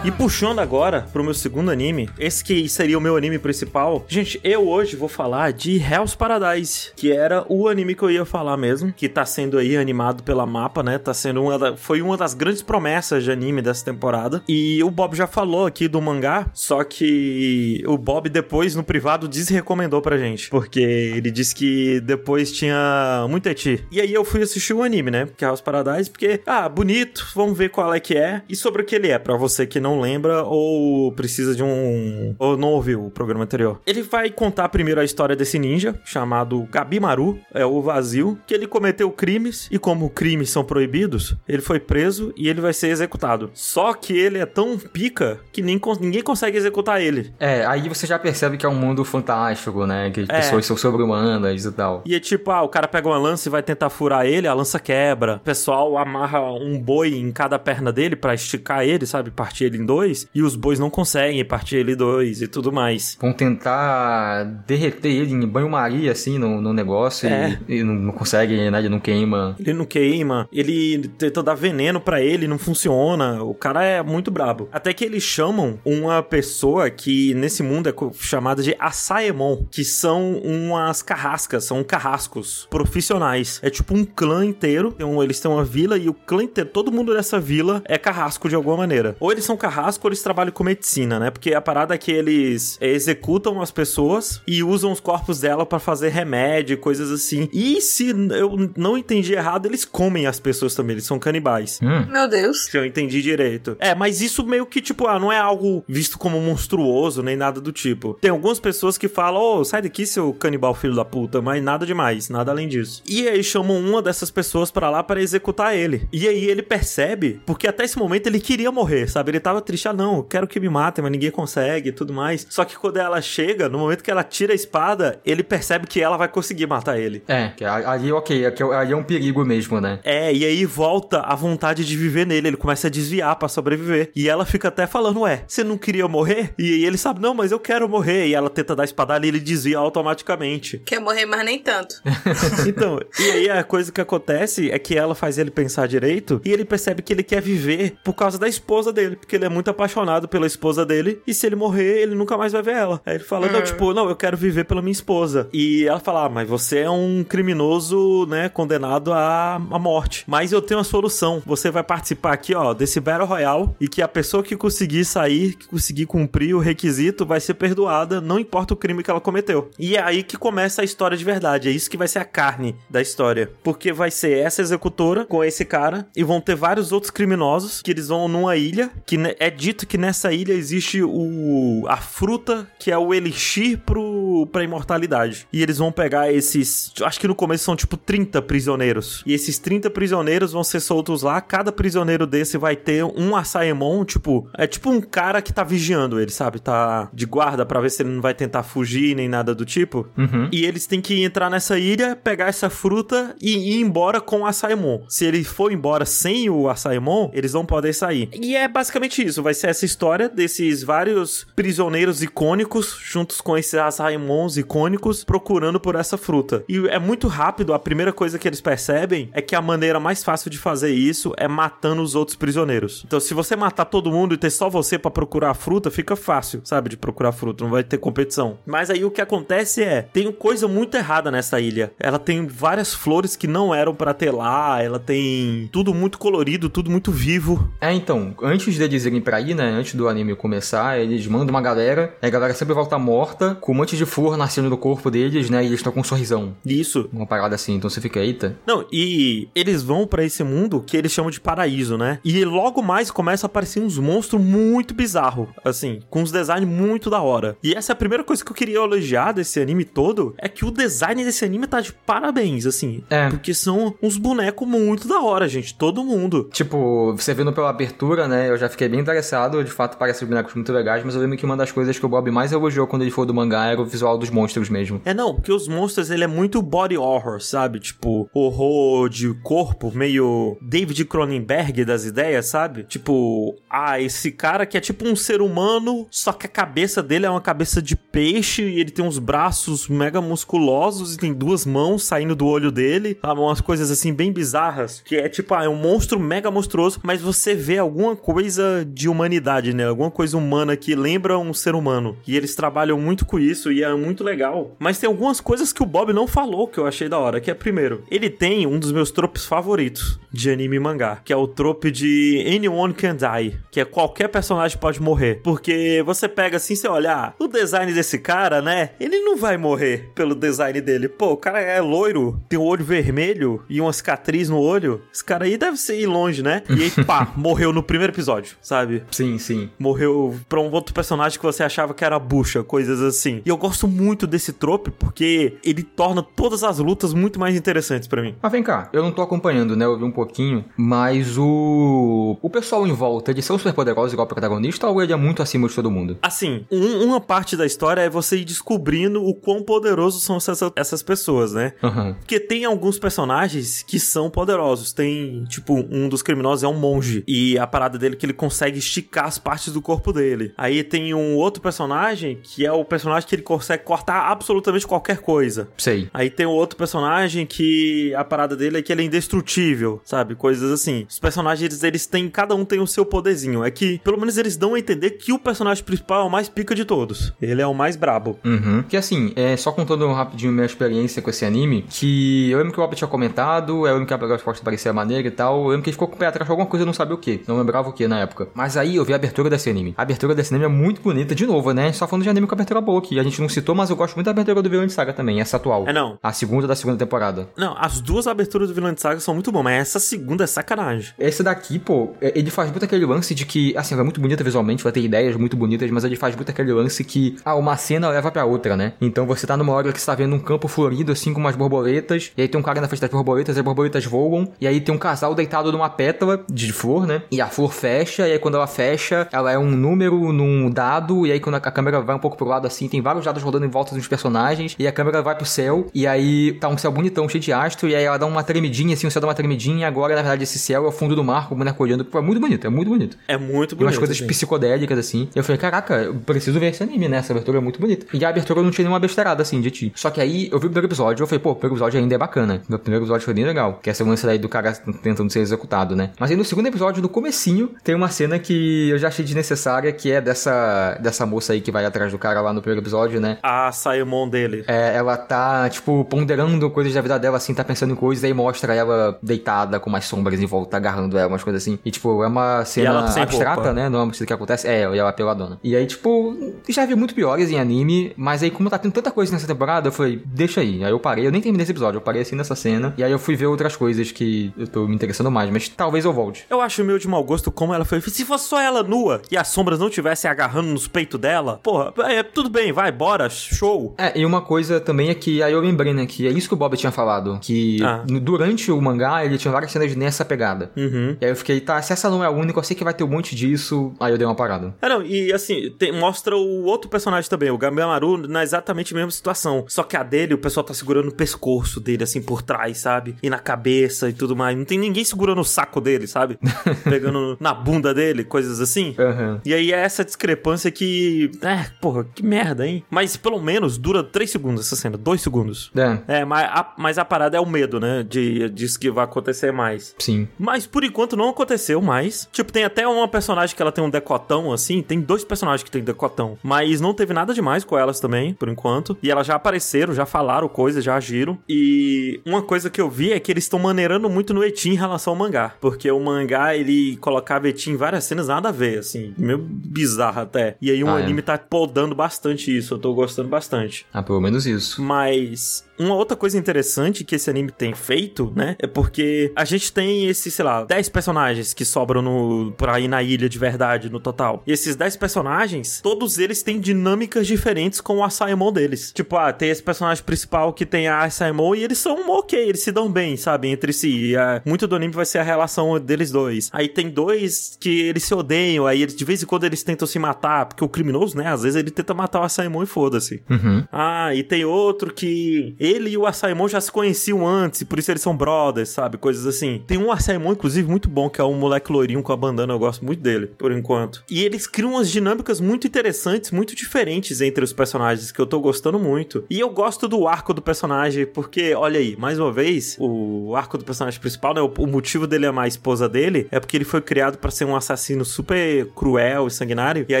[0.02, 4.02] E puxando agora pro meu segundo anime, esse que seria o meu anime principal.
[4.08, 8.24] Gente, eu hoje vou falar de Hell's Paradise, que era o anime que eu ia
[8.24, 10.96] falar mesmo, que tá sendo aí animado pela mapa, né?
[10.96, 14.42] Tá sendo uma da, foi uma das grandes promessas de anime dessa temporada.
[14.48, 19.28] E o Bob já falou aqui do mangá, só que o Bob depois no privado
[19.28, 23.84] desrecomendou pra gente, porque ele disse que depois tinha muito eti.
[23.92, 25.28] E aí eu fui assistir o anime, né?
[25.36, 28.80] Que é Hell's Paradise, porque ah, bonito, vamos ver qual é que é e sobre
[28.80, 32.68] o que ele é, pra você que não lembra ou precisa de um ou não
[32.68, 33.80] ouviu o programa anterior.
[33.86, 38.66] Ele vai contar primeiro a história desse ninja chamado Gabimaru, é o vazio, que ele
[38.66, 43.50] cometeu crimes e como crimes são proibidos, ele foi preso e ele vai ser executado.
[43.54, 47.32] Só que ele é tão pica que nem, ninguém consegue executar ele.
[47.40, 50.10] É, aí você já percebe que é um mundo fantástico, né?
[50.10, 50.36] Que as É.
[50.36, 52.02] pessoas são sobre-humanas e tal.
[52.04, 54.52] E é tipo, ah, o cara pega uma lança e vai tentar furar ele, a
[54.54, 55.36] lança quebra.
[55.36, 59.30] O pessoal amarra um boi em cada perna dele pra esticar ele, sabe?
[59.30, 60.26] Partir ele dois.
[60.34, 63.16] E os bois não conseguem partir ele dois e tudo mais.
[63.20, 67.58] Vão tentar derreter ele em banho-maria, assim, no, no negócio, É.
[67.68, 68.78] e, e não, consegue, né?
[68.78, 69.56] Ele não queima.
[69.58, 73.42] Ele não queima, ele tenta dar veneno pra ele, não funciona.
[73.42, 74.68] O cara é muito brabo.
[74.72, 80.34] Até que eles chamam uma pessoa que nesse mundo é chamada de Asaemon, que são
[80.38, 83.60] umas carrascas, são carrascos profissionais.
[83.62, 84.94] É tipo um clã inteiro.
[85.00, 88.48] Um- eles têm uma vila e o clã inteiro, todo mundo dessa vila é carrasco
[88.48, 89.16] de alguma maneira.
[89.20, 91.30] Ou eles são carrasco eles trabalham com medicina, né?
[91.30, 95.78] Porque a parada é que eles executam as pessoas e usam os corpos dela pra
[95.78, 97.48] fazer remédio e coisas assim.
[97.52, 101.78] E se eu não entendi errado, eles comem as pessoas também, eles são canibais.
[101.80, 102.06] Hum.
[102.10, 102.64] Meu Deus.
[102.64, 103.76] Se eu entendi direito.
[103.78, 107.60] É, mas isso meio que, tipo, ah, não é algo visto como monstruoso, nem nada
[107.60, 108.18] do tipo.
[108.20, 111.86] Tem algumas pessoas que falam, ô, sai daqui, seu canibal filho da puta, mas nada
[111.86, 113.02] demais, nada além disso.
[113.06, 116.08] E aí chamam uma dessas pessoas pra lá para executar ele.
[116.12, 119.30] E aí ele percebe, porque até esse momento ele queria morrer, sabe?
[119.30, 122.12] Ele tava triste, ah, não, eu quero que me matem, mas ninguém consegue e tudo
[122.12, 122.46] mais.
[122.50, 126.00] Só que quando ela chega, no momento que ela tira a espada, ele percebe que
[126.00, 127.22] ela vai conseguir matar ele.
[127.28, 130.00] É, que a- ali, ok, aqui é- ali é um perigo mesmo, né?
[130.04, 134.10] É, e aí volta a vontade de viver nele, ele começa a desviar pra sobreviver.
[134.14, 136.52] E ela fica até falando, ué, você não queria morrer?
[136.58, 138.26] E aí ele sabe, não, mas eu quero morrer.
[138.28, 140.78] E ela tenta dar a espadada e ele desvia automaticamente.
[140.84, 141.96] Quer morrer, mas nem tanto.
[142.66, 146.52] Então, e aí a coisa que acontece é que ela faz ele pensar direito e
[146.52, 149.70] ele percebe que ele quer viver por causa da esposa dele, porque ele é muito
[149.70, 153.00] apaixonado pela esposa dele e se ele morrer, ele nunca mais vai ver ela.
[153.04, 155.48] Aí ele fala, não, tipo, não, eu quero viver pela minha esposa.
[155.52, 160.24] E ela fala, ah, mas você é um criminoso, né, condenado à, à morte.
[160.26, 161.42] Mas eu tenho uma solução.
[161.44, 165.54] Você vai participar aqui, ó, desse Battle Royale e que a pessoa que conseguir sair,
[165.56, 169.70] que conseguir cumprir o requisito, vai ser perdoada, não importa o crime que ela cometeu.
[169.78, 171.68] E é aí que começa a história de verdade.
[171.68, 173.50] É isso que vai ser a carne da história.
[173.62, 177.90] Porque vai ser essa executora com esse cara e vão ter vários outros criminosos que
[177.90, 182.68] eles vão numa ilha, que ne- é dito que nessa ilha existe o a fruta
[182.78, 185.46] que é o elixir pro pra imortalidade.
[185.50, 189.22] E eles vão pegar esses, acho que no começo são tipo 30 prisioneiros.
[189.24, 194.04] E esses 30 prisioneiros vão ser soltos lá, cada prisioneiro desse vai ter um Asaemon,
[194.04, 196.60] tipo, é tipo um cara que tá vigiando ele, sabe?
[196.60, 200.06] Tá de guarda pra ver se ele não vai tentar fugir nem nada do tipo.
[200.18, 200.48] Uhum.
[200.52, 204.46] E eles têm que entrar nessa ilha, pegar essa fruta e ir embora com o
[204.46, 205.00] Asaemon.
[205.08, 208.28] Se ele for embora sem o Asaemon, eles não podem sair.
[208.34, 209.29] E é basicamente isso.
[209.36, 215.94] Vai ser essa história desses vários prisioneiros icônicos, juntos com esses Asaemons icônicos, procurando por
[215.94, 216.64] essa fruta.
[216.68, 217.74] E é muito rápido.
[217.74, 221.32] A primeira coisa que eles percebem é que a maneira mais fácil de fazer isso
[221.36, 223.02] é matando os outros prisioneiros.
[223.06, 226.16] Então, se você matar todo mundo e ter só você pra procurar a fruta, fica
[226.16, 226.90] fácil, sabe?
[226.90, 227.64] De procurar fruta.
[227.64, 228.58] Não vai ter competição.
[228.66, 231.92] Mas aí o que acontece é: tem coisa muito errada nessa ilha.
[231.98, 234.82] Ela tem várias flores que não eram pra ter lá.
[234.82, 237.70] Ela tem tudo muito colorido, tudo muito vivo.
[237.80, 241.60] É, então, antes deles irem pra ir, né, antes do anime começar, eles mandam uma
[241.60, 245.50] galera, a galera sempre volta morta, com um monte de flor nascendo no corpo deles,
[245.50, 246.56] né, e eles estão com um sorrisão.
[246.64, 247.08] Isso.
[247.12, 248.56] Uma parada assim, então você fica, eita.
[248.66, 252.18] Não, e eles vão pra esse mundo que eles chamam de paraíso, né?
[252.24, 257.10] E logo mais começa a aparecer uns monstros muito bizarros, assim, com uns designs muito
[257.10, 257.56] da hora.
[257.62, 260.64] E essa é a primeira coisa que eu queria elogiar desse anime todo, é que
[260.64, 263.02] o design desse anime tá de parabéns, assim.
[263.10, 263.28] É.
[263.28, 266.48] Porque são uns bonecos muito da hora, gente, todo mundo.
[266.52, 270.28] Tipo, você vendo pela abertura, né, eu já fiquei bem interessado, de fato parecem os
[270.28, 272.86] bonecos muito legais, mas eu lembro que uma das coisas que o Bob mais elogiou
[272.86, 275.00] quando ele foi do mangá era o visual dos monstros mesmo.
[275.04, 277.80] É, não, porque os monstros, ele é muito body horror, sabe?
[277.80, 282.84] Tipo, horror de corpo, meio David Cronenberg das ideias, sabe?
[282.84, 287.26] Tipo, ah, esse cara que é tipo um ser humano, só que a cabeça dele
[287.26, 291.66] é uma cabeça de peixe e ele tem uns braços mega musculosos e tem duas
[291.66, 293.40] mãos saindo do olho dele, sabe?
[293.40, 297.20] Umas coisas assim bem bizarras, que é tipo, ah, é um monstro mega monstruoso, mas
[297.20, 299.86] você vê alguma coisa de humanidade, né?
[299.86, 302.16] Alguma coisa humana que lembra um ser humano.
[302.26, 304.76] E eles trabalham muito com isso e é muito legal.
[304.78, 307.50] Mas tem algumas coisas que o Bob não falou que eu achei da hora, que
[307.50, 311.36] é primeiro, ele tem um dos meus tropes favoritos de anime e mangá, que é
[311.36, 315.40] o trope de anyone can die, que é qualquer personagem pode morrer.
[315.42, 318.90] Porque você pega assim, você olha, ah, o design desse cara, né?
[319.00, 321.08] Ele não vai morrer pelo design dele.
[321.08, 325.02] Pô, o cara é loiro, tem o olho vermelho e uma cicatriz no olho.
[325.12, 326.62] Esse cara aí deve ser ir longe, né?
[326.68, 328.79] E aí, pá, morreu no primeiro episódio, sabe?
[329.10, 329.68] Sim, sim.
[329.78, 333.42] morreu pra um outro personagem que você achava que era bucha, coisas assim.
[333.44, 338.08] E eu gosto muito desse trope porque ele torna todas as lutas muito mais interessantes
[338.08, 338.34] pra mim.
[338.42, 339.84] Mas vem cá, eu não tô acompanhando, né?
[339.84, 342.36] Eu vi um pouquinho, mas o.
[342.42, 345.42] O pessoal em volta, eles são super poderosos igual o protagonista ou ele é muito
[345.42, 346.18] acima de todo mundo?
[346.22, 350.60] Assim, um- uma parte da história é você ir descobrindo o quão poderosos são essas,
[350.76, 351.72] essas pessoas, né?
[351.82, 352.14] Aham.
[352.18, 354.92] Porque tem alguns personagens que são poderosos.
[354.92, 357.24] Tem, tipo, um dos criminosos é um monge.
[357.26, 360.52] E a parada dele é que ele consegue esticar as partes do corpo dele.
[360.56, 365.18] Aí tem um outro personagem que é o personagem que ele consegue cortar absolutamente qualquer
[365.18, 365.68] coisa.
[365.76, 366.08] Sei.
[366.12, 370.34] Aí tem o outro personagem que a parada dele é que ele é indestrutível, sabe?
[370.34, 371.06] Coisas assim.
[371.08, 373.64] Os personagens, eles, eles têm, cada um tem o seu poderzinho.
[373.64, 376.48] É que, pelo menos eles dão a entender que o personagem principal é o mais
[376.48, 377.32] pica de todos.
[377.40, 378.38] Ele é o mais brabo.
[378.44, 378.82] Uhum.
[378.82, 382.80] Que assim, é, só contando rapidinho minha experiência com esse anime, que eu lembro que
[382.80, 385.82] o Bob tinha comentado, eu lembro que a resposta parecia maneira e tal, eu lembro
[385.82, 387.42] que ele ficou com o pé atrás de alguma coisa, eu não sabia o que,
[387.46, 388.48] não lembrava o que na época.
[388.60, 389.94] Mas aí eu vi a abertura desse anime.
[389.96, 391.90] A abertura desse anime é muito bonita, de novo, né?
[391.94, 394.14] Só falando de anime com abertura boa, que a gente não citou, mas eu gosto
[394.16, 395.88] muito da abertura do Villain Saga também, essa atual.
[395.88, 396.18] É, não.
[396.22, 397.48] A segunda da segunda temporada.
[397.56, 400.46] Não, as duas aberturas do Vilã de Saga são muito boas, mas essa segunda é
[400.46, 401.14] sacanagem.
[401.18, 404.20] Esse daqui, pô, é- ele faz muito aquele lance de que, assim, ela é muito
[404.20, 407.54] bonita visualmente, vai ter ideias muito bonitas, mas ele faz muito aquele lance que, ah,
[407.54, 408.92] uma cena leva pra outra, né?
[409.00, 411.56] Então você tá numa hora que você tá vendo um campo florido, assim, com umas
[411.56, 414.82] borboletas, e aí tem um cara na frente das borboletas, as borboletas voam, e aí
[414.82, 417.22] tem um casal deitado numa pétala de flor, né?
[417.30, 421.26] E a flor fecha, e aí quando ela fecha, ela é um número num dado,
[421.26, 423.64] e aí quando a câmera vai um pouco pro lado, assim, tem vários dados rodando
[423.64, 426.90] em volta dos personagens, e a câmera vai pro céu, e aí tá um céu
[426.90, 429.34] bonitão, cheio de astro, e aí ela dá uma tremidinha, assim, o céu dá uma
[429.34, 431.82] tremidinha, e agora, na verdade, esse céu é o fundo do mar, com o boneco
[431.82, 432.06] olhando.
[432.12, 433.16] É muito bonito, é muito bonito.
[433.28, 433.82] É muito E bonito.
[433.82, 434.26] umas coisas assim.
[434.26, 435.28] psicodélicas, assim.
[435.34, 437.18] E eu falei, caraca, eu preciso ver esse anime, né?
[437.18, 438.06] Essa abertura é muito bonita.
[438.12, 439.92] E a abertura não tinha nenhuma besteirada, assim, de ti.
[439.94, 442.14] Só que aí, eu vi o primeiro episódio, eu falei, pô, o primeiro episódio ainda
[442.14, 442.62] é bacana.
[442.68, 443.78] O primeiro episódio foi bem legal.
[443.82, 444.72] Que é essa lance aí do cara
[445.02, 446.10] tentando ser executado, né?
[446.18, 449.92] Mas aí no segundo episódio, no comecinho, tem uma cena que eu já achei desnecessária,
[449.92, 453.20] que é dessa, dessa moça aí que vai atrás do cara lá no primeiro episódio,
[453.20, 453.38] né?
[453.42, 454.64] A Saemon dele.
[454.66, 458.32] É, ela tá, tipo, ponderando coisas da vida dela, assim, tá pensando em coisas, aí
[458.32, 461.78] mostra ela deitada com umas sombras em volta, agarrando ela, umas coisas assim.
[461.84, 463.72] E, tipo, é uma cena abstrata, roupa.
[463.72, 463.88] né?
[463.88, 464.66] Não é uma coisa que acontece.
[464.66, 465.58] É, e ela peladona.
[465.62, 466.36] E aí, tipo,
[466.68, 469.88] já vi muito piores em anime, mas aí, como tá tendo tanta coisa nessa temporada,
[469.88, 470.82] eu falei, deixa aí.
[470.84, 472.94] Aí eu parei, eu nem terminei esse episódio, eu parei assim nessa cena.
[472.96, 476.04] E aí eu fui ver outras coisas que eu tô me interessando mais, mas talvez
[476.04, 476.46] eu volte.
[476.48, 478.00] Eu acho meio de mau gosto como ela foi.
[478.00, 481.92] Se fosse só ela nua e as sombras não tivessem agarrando nos peitos dela, porra,
[482.04, 483.94] é, tudo bem, vai, bora, show.
[483.98, 486.54] É, e uma coisa também é que aí eu lembrei, né, que é isso que
[486.54, 488.02] o Bob tinha falado, que Ah.
[488.06, 490.70] durante o mangá ele tinha várias cenas nessa pegada.
[490.76, 491.16] Uhum.
[491.20, 492.94] E aí eu fiquei, tá, se essa não é a única, eu sei que vai
[492.94, 493.92] ter um monte disso.
[494.00, 494.74] Aí eu dei uma parada.
[494.80, 498.96] É, não, e assim, tem- mostra o outro personagem também, o Gambiamaru, na exatamente a
[498.96, 499.64] mesma situação.
[499.68, 503.16] Só que a dele, o pessoal tá segurando o pescoço dele, assim, por trás, sabe?
[503.22, 504.56] E na cabeça e tudo mais.
[504.56, 506.38] Não tem ninguém segurando o saco dele, sabe?
[506.84, 508.94] Pegando na bunda dele, coisas assim.
[508.98, 509.40] Aham.
[509.44, 511.30] E aí é essa discrepância que.
[511.42, 512.84] É, porra, que merda, hein?
[512.90, 515.70] Mas pelo menos dura 3 segundos essa cena, 2 segundos.
[515.76, 518.02] É, É, mas a, mas a parada é o medo, né?
[518.02, 519.94] De, disso que vai acontecer mais.
[519.98, 520.28] sim.
[520.38, 522.28] Mas por enquanto não aconteceu mais.
[522.32, 524.82] Tipo, tem até uma personagem que ela tem um decotão, assim.
[524.82, 526.38] Tem dois personagens que tem decotão.
[526.42, 528.96] Mas não teve nada demais com elas também, por enquanto.
[529.02, 531.38] E elas já apareceram, já falaram coisas, já agiram.
[531.48, 534.74] E uma coisa que eu vi é que eles estão maneirando muito no Eti em
[534.74, 535.54] relação ao mangá.
[535.60, 539.14] Porque o mangá, ele colocava Eti em cenas nada a ver, assim.
[539.18, 540.56] Meio bizarro até.
[540.60, 541.04] E aí o Ah, é.
[541.04, 542.74] anime tá podando bastante isso.
[542.74, 543.86] Eu tô gostando bastante.
[543.92, 544.82] Ah, pelo menos isso.
[544.82, 548.54] Mas uma outra coisa interessante que esse anime tem feito, né?
[548.58, 552.86] É porque a gente tem esses, sei lá, 10 personagens que sobram no, pra ir
[552.86, 554.42] na ilha de verdade no total.
[554.46, 558.92] E esses 10 personagens, todos eles têm dinâmicas diferentes com o Asaemon deles.
[558.92, 562.62] Tipo, ah, tem esse personagem principal que tem a Asaemon e eles são ok, eles
[562.62, 563.48] se dão bem, sabe?
[563.48, 564.10] Entre si.
[564.10, 566.50] E, ah, muito do anime vai ser a relação deles dois.
[566.52, 569.86] Aí tem dois que eles se odeiam, aí eles, de vez em quando eles tentam
[569.86, 571.28] se matar, porque o criminoso, né?
[571.28, 573.22] Às vezes ele tenta matar o Asaemon e foda-se.
[573.30, 573.64] Uhum.
[573.72, 577.78] Ah, e tem outro que ele e o Asaemon já se conheciam antes, e por
[577.78, 578.98] isso eles são brothers, sabe?
[578.98, 579.62] Coisas assim.
[579.66, 582.58] Tem um Asaemon, inclusive, muito bom, que é um moleque loirinho com a bandana, eu
[582.58, 584.02] gosto muito dele, por enquanto.
[584.10, 588.40] E eles criam umas dinâmicas muito interessantes, muito diferentes entre os personagens, que eu tô
[588.40, 589.24] gostando muito.
[589.30, 593.56] E eu gosto do arco do personagem, porque, olha aí, mais uma vez, o arco
[593.58, 594.40] do personagem principal, né?
[594.40, 597.56] O, motivo dele amar a esposa dele é porque ele foi criado pra ser um
[597.56, 600.00] assassino super cruel e sanguinário, e a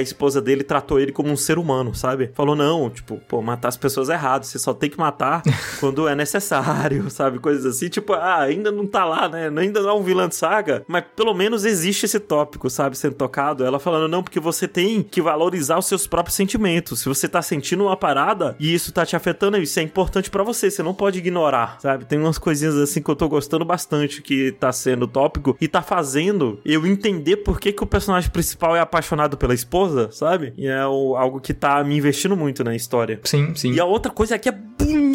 [0.00, 2.30] esposa dele tratou ele como um ser humano, sabe?
[2.34, 5.42] Falou, não, tipo, pô, matar as pessoas é errado, você só tem que matar
[5.78, 7.38] quando é necessário, sabe?
[7.38, 9.50] Coisas assim, tipo, ah, ainda não tá lá, né?
[9.56, 12.96] Ainda não é um vilã de saga, mas pelo menos existe esse tópico, sabe?
[12.96, 13.64] Sendo tocado.
[13.64, 17.00] Ela falando, não, porque você tem que valorizar os seus próprios sentimentos.
[17.00, 20.42] Se você tá sentindo uma parada e isso tá te afetando, isso é importante pra
[20.42, 22.04] você, você não pode ignorar, sabe?
[22.04, 25.82] Tem umas coisinhas assim que eu tô gostando bastante que tá sendo tópico e tá
[25.82, 30.52] fazendo eu entender por que, que o personagem principal é apaixonado pela esposa, sabe?
[30.56, 33.20] E é o- algo que tá me investindo muito na história.
[33.24, 33.72] Sim, sim.
[33.72, 34.52] E a outra coisa é que é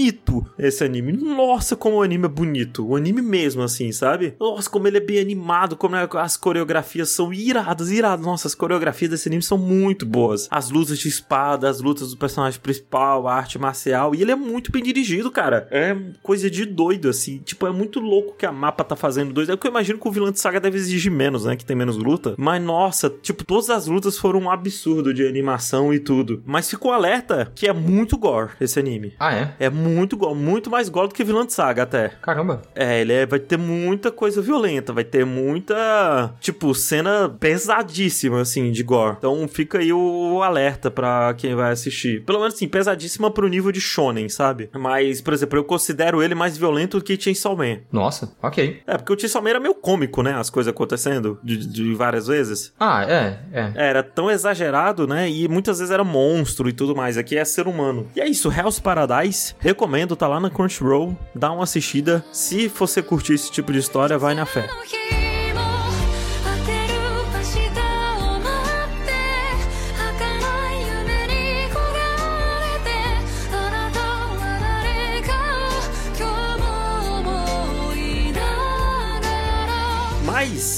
[0.06, 1.12] bonito esse anime.
[1.14, 2.86] Nossa, como o anime é bonito.
[2.86, 4.36] O anime mesmo, assim, sabe?
[4.40, 8.26] Nossa, como ele é bem animado, como as coreografias são iradas, iradas.
[8.26, 10.48] Nossa, as coreografias desse anime são muito boas.
[10.52, 14.14] As lutas de espada, as lutas do personagem principal, a arte marcial.
[14.14, 15.68] E ele é muito bem dirigido, cara.
[15.72, 17.40] É coisa de doido, assim.
[17.40, 19.50] Tipo, é muito louco que a mapa tá fazendo dois.
[19.50, 21.56] É que eu imagino que o vilão de saga deve exigir menos, né?
[21.56, 22.36] Que tem menos luta.
[22.38, 26.44] Mas, nossa, tipo, todas as lutas foram um absurdo de animação e tudo.
[26.46, 29.14] Mas ficou alerta que é muito gore esse anime.
[29.20, 29.56] Ah, é?
[29.60, 30.16] É muito gore.
[30.16, 32.10] gore, muito mais gore do que Vilã de Saga até.
[32.22, 32.62] Caramba.
[32.74, 38.72] É, ele é- vai ter muita coisa violenta, vai ter muita, tipo, cena pesadíssima, assim,
[38.72, 39.16] de gore.
[39.18, 42.24] Então fica aí o alerta pra quem vai assistir.
[42.24, 44.70] Pelo menos, assim, pesadíssima pro nível de shonen, sabe?
[44.74, 47.78] Mas, por exemplo, eu considero ele mais violento do que Chainsaw Man.
[47.92, 48.82] Nossa, ok.
[48.86, 50.34] É, porque o Chainsaw Man era meio cômico, né?
[50.34, 52.74] As coisas acontecendo de, de várias vezes.
[52.80, 53.72] Ah, é, é.
[53.76, 55.30] Era tão exagerado, né?
[55.30, 57.18] E muitas vezes era monstro e tudo mais.
[57.18, 58.08] Aqui é ser humano.
[58.16, 59.56] E é isso, Hell's Paradise.
[59.60, 59.85] Recomendo,
[60.16, 61.16] tá lá na Crunchyroll.
[61.34, 62.24] Dá uma assistida.
[62.32, 64.68] Se você curtir esse tipo de história, vai na fé.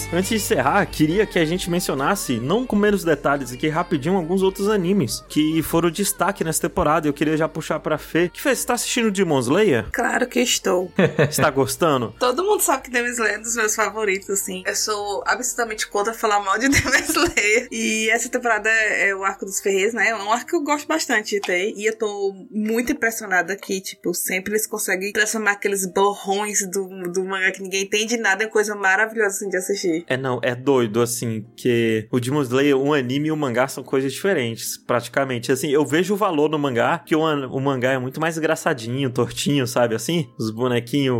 [0.07, 4.15] Mas, antes de encerrar, queria que a gente mencionasse, não com menos detalhes aqui, rapidinho,
[4.15, 7.07] alguns outros animes que foram destaque nessa temporada.
[7.07, 8.29] Eu queria já puxar pra Fê.
[8.29, 9.87] Que Fê, você tá assistindo Demon Slayer?
[9.91, 10.91] Claro que estou.
[11.29, 12.13] Você tá gostando?
[12.19, 14.63] Todo mundo sabe que Demon Slayer é um dos meus favoritos, assim.
[14.65, 17.67] Eu sou absolutamente contra falar mal de Demon Slayer.
[17.71, 20.09] E essa temporada é o arco dos Ferreiros, né?
[20.09, 21.73] É um arco que eu gosto bastante de ter.
[21.75, 27.23] E eu tô muito impressionada que, tipo, sempre eles conseguem transformar aqueles borrões do, do
[27.23, 29.96] mangá que ninguém entende nada em coisa maravilhosa, assim, de assistir.
[30.07, 33.83] É, não, é doido, assim, que o Demon Slayer, o anime e o mangá são
[33.83, 35.51] coisas diferentes, praticamente.
[35.51, 39.09] Assim, eu vejo o valor no mangá, que o, o mangá é muito mais engraçadinho,
[39.09, 40.29] tortinho, sabe, assim?
[40.37, 41.17] Os bonequinhos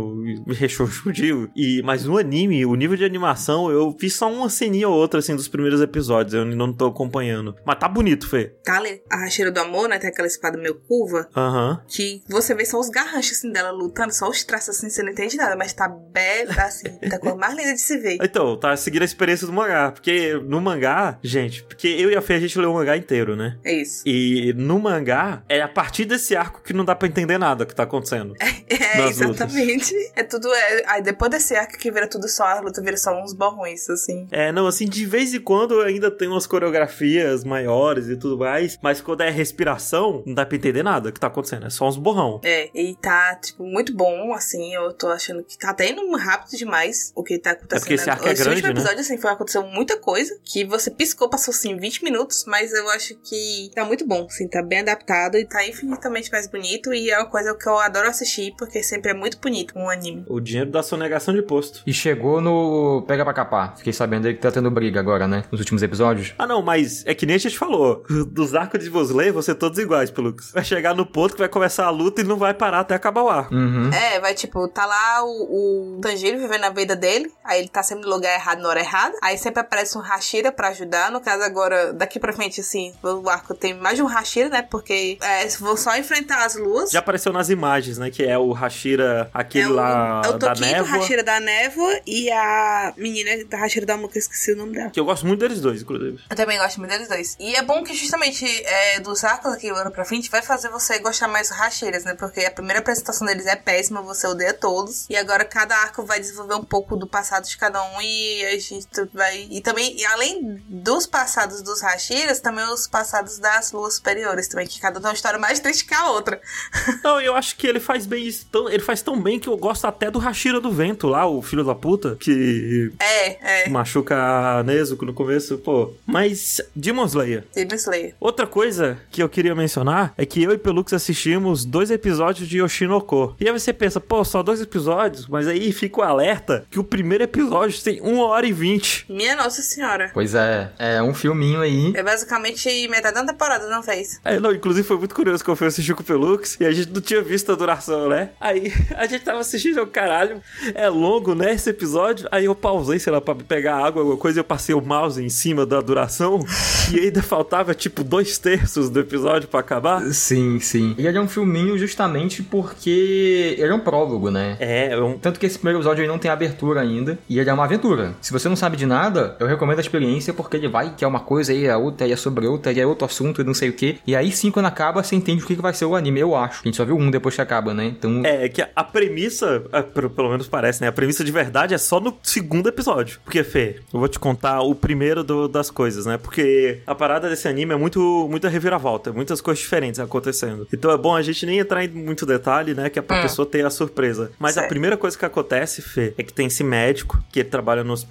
[0.58, 1.48] rechonchudinhos.
[1.56, 5.20] E, mas no anime, o nível de animação, eu vi só uma ceninha ou outra,
[5.20, 7.54] assim, dos primeiros episódios, eu não tô acompanhando.
[7.64, 8.54] Mas tá bonito, Fê.
[8.64, 9.98] Kali, a racheira do amor, né?
[9.98, 11.28] Tem aquela espada meio curva.
[11.36, 11.82] Aham.
[11.88, 14.12] Que você vê só os garranchos, assim, dela lutando.
[14.12, 15.56] Só os traços, assim, você não entende nada.
[15.56, 16.88] Mas tá bela, assim.
[17.08, 18.18] Tá a cor mais linda de se ver.
[18.22, 19.90] Então, tá seguindo a experiência do mangá.
[19.90, 23.36] Porque no mangá, gente, porque eu e a Fê, a gente leu o mangá inteiro,
[23.36, 23.58] né?
[23.64, 24.02] É isso.
[24.06, 27.74] E no mangá, é a partir desse arco que não dá pra entender nada que
[27.74, 28.34] tá acontecendo.
[28.70, 29.94] É, nas exatamente.
[30.14, 30.52] É tudo.
[30.52, 33.88] É, aí depois desse arco que vira tudo só, a luta vira só uns borrões,
[33.88, 34.26] assim.
[34.30, 38.78] É, não, assim, de vez em quando ainda tem umas coreografias maiores e tudo mais,
[38.82, 41.96] mas quando é respiração, não dá pra entender nada que tá acontecendo, é só uns
[41.96, 42.40] borrão.
[42.44, 44.74] É, e tá, tipo, muito bom, assim.
[44.74, 47.76] Eu tô achando que tá até indo rápido demais o que tá acontecendo.
[47.76, 48.80] É porque esse arco é grande, último né?
[48.80, 52.88] episódio, assim, foi aconteceu muita coisa que você piscou, passou, assim, 20 minutos, mas eu
[52.90, 56.92] acho que tá muito bom, assim, tá bem adaptado e tá infinitamente mais bonito.
[56.92, 60.24] E é uma coisa que eu adoro assistir, porque sempre é muito bonito um anime.
[60.28, 61.82] O dinheiro da sonegação de posto.
[61.86, 63.76] E chegou no Pega pra Capar.
[63.76, 65.44] Fiquei sabendo aí que tá tendo briga agora, né?
[65.50, 66.34] Nos últimos episódios.
[66.38, 68.04] Ah, não, mas é que nem a gente falou.
[68.28, 70.52] Dos arcos de Vosley, vão ser todos iguais, Pelux.
[70.52, 73.22] Vai chegar no ponto que vai começar a luta e não vai parar até acabar
[73.22, 73.54] o arco.
[73.54, 73.90] Uhum.
[73.92, 77.82] É, vai tipo, tá lá o, o Tanjiro vivendo a vida dele, aí ele tá
[77.82, 81.20] sempre no lugar errado na hora errada, aí sempre aparece um Hashira pra ajudar, no
[81.20, 85.18] caso agora, daqui pra frente, assim, o arco tem mais de um Hashira, né, porque
[85.20, 86.90] é, vou só enfrentar as luas.
[86.90, 88.10] Já apareceu nas imagens, né?
[88.10, 90.98] Que é o Hashira, aquele é o, lá é o da névoa.
[90.98, 94.90] Hashira da névoa e a menina da Hashira da Muca, esqueci o nome dela.
[94.90, 96.20] Que eu gosto muito deles dois, inclusive.
[96.28, 97.36] Eu também gosto muito deles dois.
[97.38, 100.98] E é bom que justamente é, dos arcos aqui agora pra frente vai fazer você
[100.98, 102.14] gostar mais dos Hashiras, né?
[102.14, 105.06] Porque a primeira apresentação deles é péssima, você odeia todos.
[105.08, 108.58] E agora cada arco vai desenvolver um pouco do passado de cada um e a
[108.58, 109.46] gente vai.
[109.50, 114.66] E também, e além dos passados dos Hashiras, também os passados das luas superiores também,
[114.66, 116.40] que cada um tem uma história mais triste que a outra.
[117.04, 118.46] Não, eu acho que ele faz bem isso.
[118.50, 121.42] Tão, ele faz tão bem que eu gosto até do Hashira do Vento lá, o
[121.42, 123.68] filho da puta, que É, é.
[123.68, 124.16] machuca
[124.58, 125.92] a Nezuko no começo, pô.
[126.06, 127.44] Mas, Demon Slayer.
[127.54, 128.14] Demon Slayer.
[128.20, 132.58] Outra coisa que eu queria mencionar é que eu e Pelux assistimos dois episódios de
[132.58, 133.36] Yoshinoko.
[133.40, 135.26] E aí você pensa, pô, só dois episódios?
[135.26, 139.04] Mas aí fica o alerta que o primeiro episódio tem uma hora e vinte.
[139.08, 140.10] Minha Nossa Senhora.
[140.12, 141.92] Pois é, é um filminho aí.
[141.94, 144.20] É basicamente metade da temporada, não fez?
[144.24, 146.70] É, não, inclusive foi muito curioso que eu fui assistir com o Pelux e a
[146.72, 148.30] gente não tinha visto a duração, né?
[148.40, 150.40] Aí a gente tava assistindo, eu, caralho,
[150.74, 152.28] é longo, né, esse episódio?
[152.30, 155.22] Aí eu pausei, sei lá, pra pegar água, alguma coisa, e eu passei o mouse
[155.22, 156.44] em cima da duração
[156.92, 160.02] e ainda faltava, tipo, dois terços do episódio pra acabar.
[160.12, 160.94] Sim, sim.
[160.98, 164.56] E ele é um filminho justamente porque ele é um prólogo, né?
[164.58, 165.18] É, é um...
[165.18, 167.18] Tanto que esse primeiro episódio ele não tem abertura ainda.
[167.28, 168.14] E ele é uma aventura.
[168.20, 171.08] Se você não sabe de nada, eu recomendo a experiência porque ele vai, que é
[171.08, 173.54] uma coisa, aí é outra, aí é sobre outra, aí é outro assunto e não
[173.54, 173.98] sei o que.
[174.06, 176.34] E aí sim, quando acaba, você entende o que que vai ser o anime, eu
[176.34, 176.60] acho.
[176.62, 177.86] A gente só viu um depois que acaba, né?
[177.86, 178.22] Então.
[178.24, 180.88] É, é que a premissa, é, pelo pelo menos parece, né?
[180.88, 183.20] A premissa de verdade é só no segundo episódio.
[183.24, 186.18] Porque, Fê, eu vou te contar o primeiro do- das coisas, né?
[186.18, 190.66] Porque a parada desse anime é muito, muita reviravolta, muitas coisas diferentes acontecendo.
[190.72, 192.90] Então é bom a gente nem entrar em muito detalhe, né?
[192.90, 193.22] Que é pra Hum.
[193.22, 194.30] pessoa ter a surpresa.
[194.38, 194.68] Mas a Certo.
[194.70, 198.07] primeira coisa que acontece, Fê, é que tem esse médico, que ele trabalha no hospital.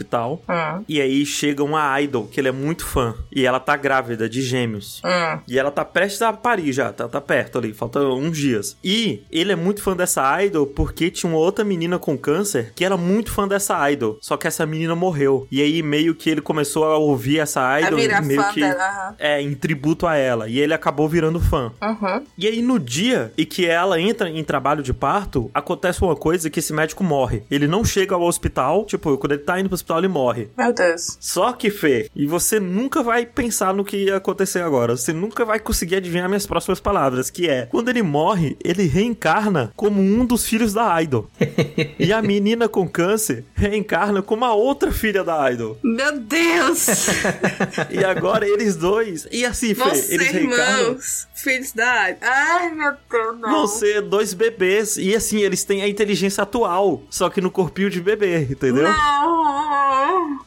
[0.47, 0.83] Hum.
[0.87, 3.15] E aí chega uma idol, que ele é muito fã.
[3.31, 5.01] E ela tá grávida de gêmeos.
[5.05, 5.39] Hum.
[5.47, 8.77] E ela tá prestes a parir já, tá, tá perto ali, falta uns dias.
[8.83, 12.85] E ele é muito fã dessa idol porque tinha uma outra menina com câncer que
[12.85, 14.17] era muito fã dessa idol.
[14.21, 15.47] Só que essa menina morreu.
[15.51, 18.83] E aí meio que ele começou a ouvir essa idol meio que dela.
[18.83, 19.15] aham.
[19.19, 20.47] é em tributo a ela.
[20.47, 21.71] E ele acabou virando fã.
[21.81, 22.23] Uhum.
[22.37, 26.49] E aí, no dia em que ela entra em trabalho de parto, acontece uma coisa
[26.49, 27.43] que esse médico morre.
[27.49, 30.49] Ele não chega ao hospital, tipo, quando ele tá indo pro hospital, ele morre.
[30.57, 31.17] Meu Deus.
[31.19, 34.95] Só que, Fê, e você nunca vai pensar no que ia acontecer agora.
[34.97, 39.71] Você nunca vai conseguir adivinhar minhas próximas palavras, que é, quando ele morre, ele reencarna
[39.75, 41.29] como um dos filhos da Idol.
[41.97, 45.77] e a menina com câncer reencarna como a outra filha da Idol.
[45.83, 46.87] Meu Deus!
[47.89, 50.79] E agora eles dois, e assim, Fê, Vão eles ser reencarnam...
[50.81, 52.15] irmãos, filhos da...
[52.21, 53.49] Ai, meu Deus, não.
[53.49, 54.97] Vão ser dois bebês.
[54.97, 58.83] E assim, eles têm a inteligência atual, só que no corpinho de bebê, entendeu?
[58.83, 59.76] Não.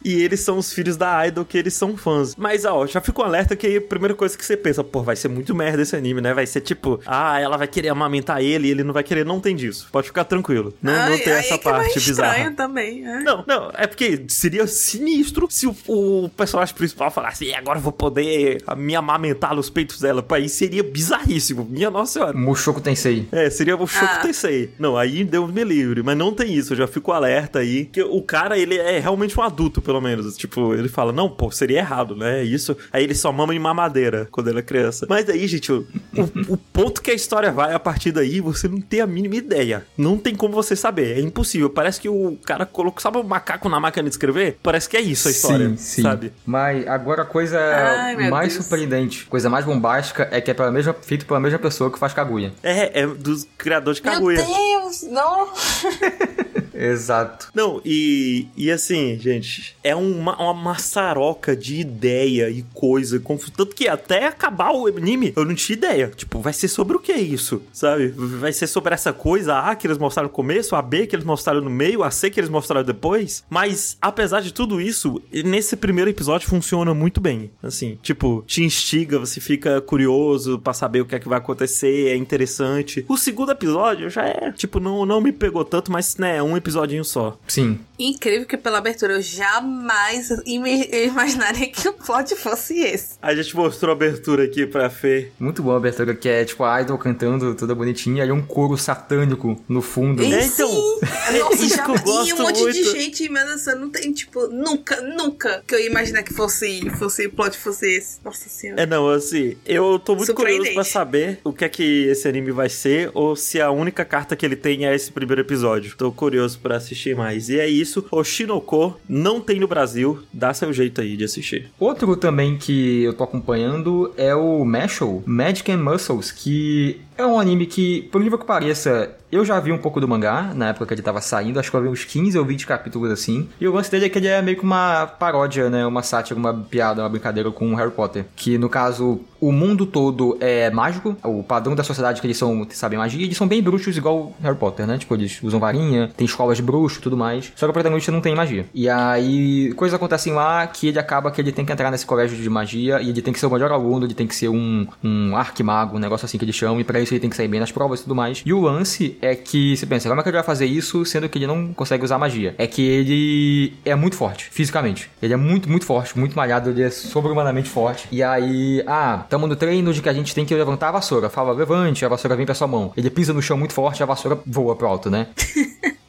[0.05, 2.35] E eles são os filhos da Idol que eles são fãs.
[2.37, 5.29] Mas, ó, já fico alerta que a primeira coisa que você pensa, pô, vai ser
[5.29, 6.33] muito merda esse anime, né?
[6.35, 9.25] Vai ser tipo, ah, ela vai querer amamentar ele e ele não vai querer.
[9.25, 9.89] Não tem disso.
[9.93, 10.75] Pode ficar tranquilo.
[10.83, 12.33] Não, não Ai, tem aí essa que é parte bizarra.
[12.37, 13.07] estranho também.
[13.07, 13.21] é.
[13.23, 17.83] Não, não, é porque seria sinistro se o, o personagem principal falasse, "E agora eu
[17.83, 20.23] vou poder me amamentar nos peitos dela.
[20.23, 21.67] Pô, aí seria bizarríssimo.
[21.69, 22.37] Minha nossa senhora.
[22.37, 23.27] Mushoku Tensei.
[23.33, 24.19] É, seria o Choco Ah.
[24.19, 24.71] Tensei.
[24.79, 27.87] Não, aí deu me livre, mas não tem isso, eu já fico alerta aí.
[27.87, 30.37] Que o cara, ele é realmente um adulto, pelo menos.
[30.37, 32.43] Tipo, ele fala, não, pô, seria errado, né?
[32.43, 32.77] Isso.
[32.93, 35.07] Aí ele só mama em mamadeira quando ele é criança.
[35.09, 38.69] Mas aí, gente, o, o, o ponto que a história vai a partir daí, você
[38.69, 39.87] não tem a mínima ideia.
[39.97, 41.71] Não tem como você saber, é impossível.
[41.71, 44.59] Parece que o cara colocou, sabe o macaco na máquina de escrever?
[44.63, 46.03] Parece que é isso a história, sim, sim.
[46.03, 46.33] sabe?
[46.45, 48.65] Mas agora a coisa Ai, meu mais Deus.
[48.65, 52.13] surpreendente, coisa mais bombástica é que é pela mesma, feito pela mesma pessoa que faz
[52.13, 52.53] Kaguya.
[52.63, 54.43] É, é dos criadores de Meu Kaguya.
[54.43, 55.49] Deus, não.
[56.75, 57.49] Exato.
[57.55, 63.21] Não, e, e assim, gente, é uma, uma maçaroca de ideia e coisa.
[63.57, 66.13] Tanto que até acabar o anime, eu não tinha ideia.
[66.15, 68.09] Tipo, vai ser sobre o que isso, sabe?
[68.09, 71.25] Vai ser sobre essa coisa A que eles mostraram no começo, a B que eles
[71.25, 73.45] mostraram no meio, a C que eles mostraram depois.
[73.49, 77.51] Mas, apesar de tudo isso, nesse primeiro episódio funciona muito bem.
[77.63, 82.09] Assim, tipo, te instiga, você fica curioso pra saber o que é que vai acontecer,
[82.09, 83.05] é interessante.
[83.09, 86.57] O segundo episódio já é, tipo, não, não me pegou tanto, mas, né, é um
[86.57, 87.39] episodinho só.
[87.47, 87.81] Sim.
[87.99, 89.23] Incrível que pela abertura eu
[89.61, 93.11] jamais imaginaria que o plot fosse esse.
[93.21, 95.31] A gente mostrou a abertura aqui pra Fê.
[95.39, 98.77] Muito boa a abertura, que é tipo a Idol cantando toda bonitinha e um coro
[98.77, 100.23] satânico no fundo.
[100.23, 101.01] E É, então, sim!
[101.35, 101.85] é Nossa, já
[102.27, 102.93] e um monte de muito.
[102.93, 103.81] gente me dançando.
[103.81, 107.87] Não tem, tipo, nunca, nunca que eu ia imaginar que fosse, fosse o plot fosse
[107.87, 108.19] esse.
[108.25, 108.83] Nossa senhora.
[108.83, 112.51] É, não, assim, eu tô muito curioso pra saber o que é que esse anime
[112.53, 115.95] vai ser, ou se a única carta que ele tem é esse primeiro episódio.
[115.97, 117.49] Tô curioso pra assistir mais.
[117.49, 121.71] E é isso, o Shinoko não tem no Brasil, dá seu jeito aí de assistir.
[121.79, 127.39] Outro também que eu tô acompanhando é o Mashal, Magic and Muscles, que é um
[127.39, 130.87] anime que, por incrível que pareça, eu já vi um pouco do mangá na época
[130.87, 133.49] que ele tava saindo, acho que eu vi uns 15 ou 20 capítulos assim.
[133.61, 135.87] E o lance dele é que ele é meio que uma paródia, né?
[135.87, 138.27] Uma sátira, uma piada, uma brincadeira com Harry Potter.
[138.35, 142.67] Que no caso, o mundo todo é mágico, o padrão da sociedade que eles são,
[142.71, 144.99] sabem magia, eles são bem bruxos igual o Harry Potter, né?
[144.99, 147.53] Tipo, eles usam varinha, tem escolas de bruxo e tudo mais.
[147.55, 148.67] Só que o protagonista não tem magia.
[148.75, 152.37] E aí, coisas acontecem lá que ele acaba que ele tem que entrar nesse colégio
[152.37, 154.87] de magia e ele tem que ser o melhor aluno, ele tem que ser um,
[155.05, 157.49] um arquimago, um negócio assim que eles chamam, e pra isso ele tem que sair
[157.49, 158.43] bem nas provas e tudo mais.
[158.45, 161.29] E o lance é que, você pensa, como é que ele vai fazer isso sendo
[161.29, 162.55] que ele não consegue usar magia?
[162.59, 165.11] É que ele é muito forte, fisicamente.
[165.23, 168.09] Ele é muito, muito forte, muito malhado, ele é sobre-humanamente forte.
[168.11, 171.29] E aí, ah, tamo no treino de que a gente tem que levantar a vassoura.
[171.29, 172.93] Fala, levante, a vassoura vem pra sua mão.
[172.97, 175.27] Ele pisa no chão muito forte, a vassoura voa pro alto, né?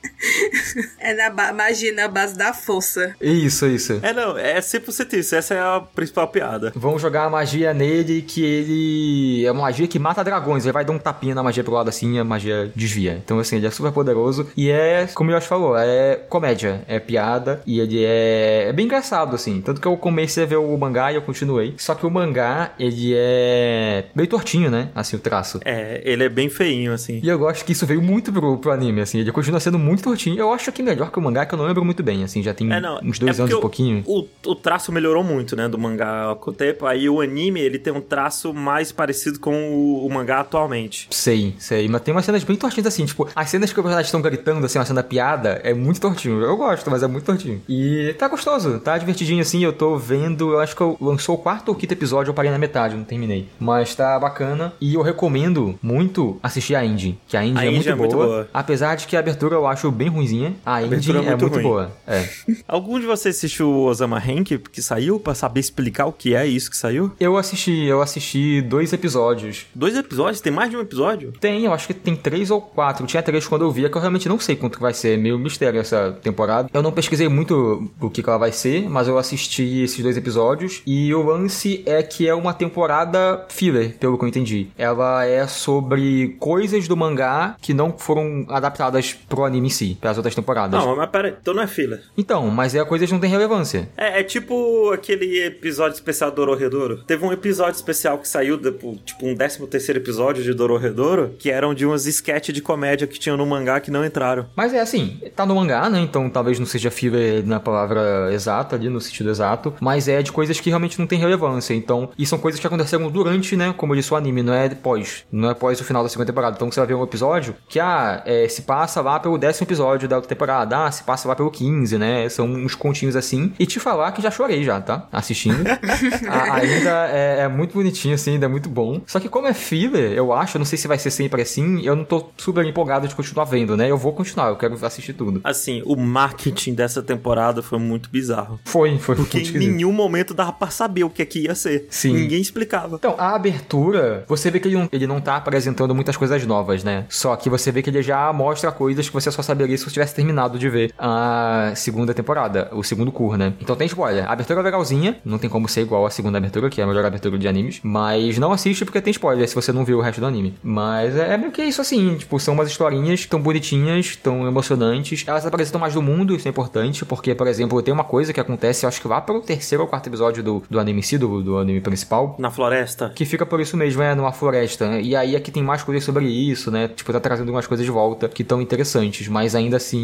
[1.00, 3.16] É na ba- magia na base da força.
[3.20, 4.00] Isso, isso.
[4.04, 6.72] É, não, é 100% isso, essa é a principal piada.
[6.76, 10.64] Vão jogar a magia nele que ele é uma magia que mata dragões.
[10.66, 13.20] Ele vai dar um tapinha na magia pro lado assim e a magia desvia.
[13.24, 14.48] Então, assim, ele é super poderoso.
[14.56, 17.62] E é, como o Yoshi falou, é comédia, é piada.
[17.66, 19.62] E ele é, é bem engraçado, assim.
[19.62, 21.74] Tanto que eu comecei a ver o mangá e eu continuei.
[21.78, 24.90] Só que o mangá, ele é meio tortinho, né?
[24.94, 25.60] Assim, o traço.
[25.66, 27.20] É, ele é bem feinho, assim.
[27.24, 29.20] E eu gosto que isso veio muito pro, pro anime, assim.
[29.20, 30.38] Ele continua sendo muito tortinho.
[30.38, 32.44] Eu acho que melhor que o mangá, que eu não lembro muito bem, assim.
[32.44, 34.04] Já tem É, uns dois é anos e pouquinho.
[34.06, 36.86] O, o traço melhorou muito, né, do mangá com o tempo.
[36.86, 41.08] Aí o anime, ele tem um traço mais parecido com o, o mangá atualmente.
[41.10, 41.88] Sei, sei.
[41.88, 44.66] Mas tem umas cenas bem tortinhas assim, tipo, as cenas que os personagens estão gritando,
[44.66, 46.42] assim, uma cena piada, é muito tortinho.
[46.42, 47.62] Eu gosto, mas é muito tortinho.
[47.70, 51.38] E tá gostoso, tá divertidinho assim, eu tô vendo, eu acho que eu lançou o
[51.38, 53.48] quarto ou quinto episódio, eu parei na metade, não terminei.
[53.60, 54.74] Mas tá bacana.
[54.82, 57.96] E eu recomendo muito assistir a Indie, que a Indie A é, Indie muito, é
[57.96, 58.50] muito boa, boa.
[58.54, 60.51] Apesar de que a abertura eu acho bem ruinzinha.
[60.52, 60.58] Né?
[60.66, 61.64] A abertura é é muito ruim.
[61.64, 61.92] boa.
[62.08, 62.28] É.
[62.68, 66.46] Algum de vocês assistiu o Osama Hank que saiu pra saber explicar o que é
[66.46, 67.12] isso que saiu?
[67.20, 69.66] Eu assisti, eu assisti dois episódios.
[69.74, 70.42] Dois episódios?
[70.42, 71.34] Tem mais de um episódio?
[71.40, 73.06] Tem, eu acho que tem três ou quatro.
[73.06, 75.14] Tinha três quando eu via, que eu realmente não sei quanto vai ser.
[75.16, 76.70] É Meio mistério essa temporada.
[76.74, 80.18] Eu não pesquisei muito o que, que ela vai ser, mas eu assisti esses dois
[80.18, 80.82] episódios.
[80.86, 84.68] E o lance é que é uma temporada filler, pelo que eu entendi.
[84.78, 90.18] Ela é sobre coisas do mangá que não foram adaptadas pro anime em si, pras
[90.18, 90.41] outras temporadas.
[90.86, 92.02] Não, mas pera aí, então não é filler.
[92.18, 93.90] Então, mas é coisas que não tem relevância.
[93.98, 96.98] É, é tipo aquele episódio especial do Dororedoro.
[97.06, 101.50] Teve um episódio especial que saiu, depo- tipo um 13 terceiro episódio de Dororedoro, que
[101.52, 104.46] eram de umas sketches de comédia que tinham no mangá que não entraram.
[104.56, 106.00] Mas é assim, tá no mangá, né?
[106.00, 109.74] Então talvez não seja filler na palavra exata ali, no sentido exato.
[109.80, 111.74] Mas é de coisas que realmente não tem relevância.
[111.74, 113.74] Então, e são coisas que aconteceram durante, né?
[113.78, 115.24] Como eu disse, o anime, não é depois.
[115.32, 116.56] Não é após o final da segunda temporada.
[116.56, 120.08] Então você vai ver um episódio que, ah, é, se passa lá pelo décimo episódio
[120.08, 120.86] da temporada.
[120.86, 122.28] Ah, se passa lá pelo 15, né?
[122.30, 123.54] São uns continhos assim.
[123.60, 125.08] E te falar que já chorei já, tá?
[125.12, 125.64] Assistindo.
[126.30, 129.02] A- ainda é, é muito bonitinho, assim, ainda é muito bom.
[129.06, 131.82] Só que como é filler, eu acho, eu não sei se vai ser sempre assim,
[131.86, 133.90] eu não tô super empolgado de continuar vendo, né?
[133.90, 135.42] Eu vou continuar, eu quero assistir tudo.
[135.44, 138.60] Assim, o marketing dessa temporada foi muito bizarro.
[138.66, 141.88] Foi, foi Porque em nenhum momento dava pra saber o que é que ia ser.
[141.90, 142.14] Sim.
[142.14, 142.96] Ninguém explicava.
[142.96, 146.84] Então, a abertura, você vê que ele não, ele não tá apresentando muitas coisas novas,
[146.84, 147.06] né?
[147.10, 149.92] Só que você vê que ele já mostra coisas que você só saberia se você
[149.92, 153.54] tivesse terminado de ver a segunda temporada, o segundo cur, né?
[153.62, 154.28] Então tem spoiler.
[154.28, 156.88] A abertura é legalzinha, não tem como ser igual a segunda abertura, que é a
[156.88, 160.02] melhor abertura de animes, mas não assiste porque tem spoiler se você não viu o
[160.02, 160.56] resto do anime.
[160.64, 165.24] Mas é, é meio que isso assim, tipo, são umas historinhas tão bonitinhas, tão emocionantes.
[165.28, 168.40] Elas apresentam mais do mundo, isso é importante, porque, por exemplo, tem uma coisa que
[168.40, 171.18] acontece, eu acho que lá pelo terceiro ou quarto episódio do, do anime em si,
[171.18, 173.12] do, do anime principal, Na floresta.
[173.16, 174.90] que fica por isso mesmo, é numa floresta.
[174.90, 175.02] né?
[175.02, 176.88] E aí aqui tem mais coisas sobre isso, né?
[176.88, 180.01] Tipo, tá trazendo umas coisas de volta que estão interessantes, mas ainda assim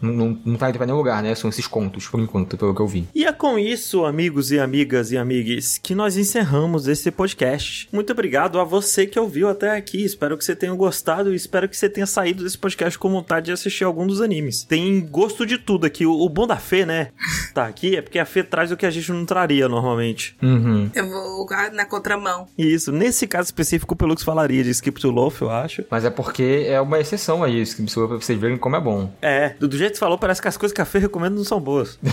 [0.00, 1.34] não, não, não tá indo pra nenhum lugar, né?
[1.34, 3.08] São esses contos, por enquanto, pelo que eu vi.
[3.14, 7.88] E é com isso, amigos e amigas e amigues, que nós encerramos esse podcast.
[7.92, 10.04] Muito obrigado a você que ouviu até aqui.
[10.04, 13.46] Espero que você tenha gostado e espero que você tenha saído desse podcast com vontade
[13.46, 14.64] de assistir algum dos animes.
[14.64, 16.06] Tem gosto de tudo aqui.
[16.06, 17.08] O, o bom da Fê, né?
[17.50, 20.36] Tá aqui é porque a Fê traz o que a gente não traria normalmente.
[20.40, 20.88] Uhum.
[20.94, 22.46] Eu vou na contramão.
[22.56, 25.84] Isso, nesse caso específico, o Pelux falaria de Skip to Loaf, eu acho.
[25.90, 27.76] Mas é porque é uma exceção aí, isso,
[28.06, 29.12] pra vocês verem como é bom.
[29.20, 31.36] É, do, do jeito que você falou, parece que as coisas que a Fê recomenda
[31.36, 31.98] não são boas.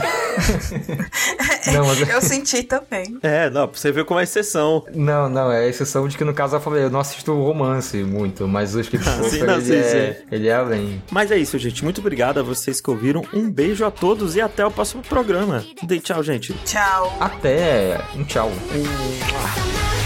[1.73, 2.09] Não, mas...
[2.09, 3.17] Eu senti também.
[3.21, 4.86] é, não, pra você ver como é exceção.
[4.95, 7.97] Não, não, é a exceção de que no caso eu falei, eu não assisto romance
[8.05, 11.03] muito, mas o Skip Ah, sim, não, ele, sim, é, ele é além.
[11.11, 11.84] Mas é isso, gente.
[11.84, 13.21] Muito obrigado a vocês que ouviram.
[13.34, 15.65] Um beijo a todos e até o próximo programa.
[15.84, 16.53] Dê tchau, gente.
[16.63, 17.17] Tchau.
[17.19, 18.49] Até, um tchau.
[18.78, 19.97] 今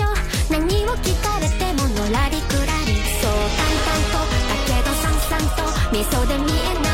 [0.00, 0.04] 緒
[0.50, 2.96] 何を聞かれてものらりくらり。
[3.20, 4.24] そう淡々と。
[4.48, 5.60] だけどさんさんと。
[5.92, 6.91] みそで見えない。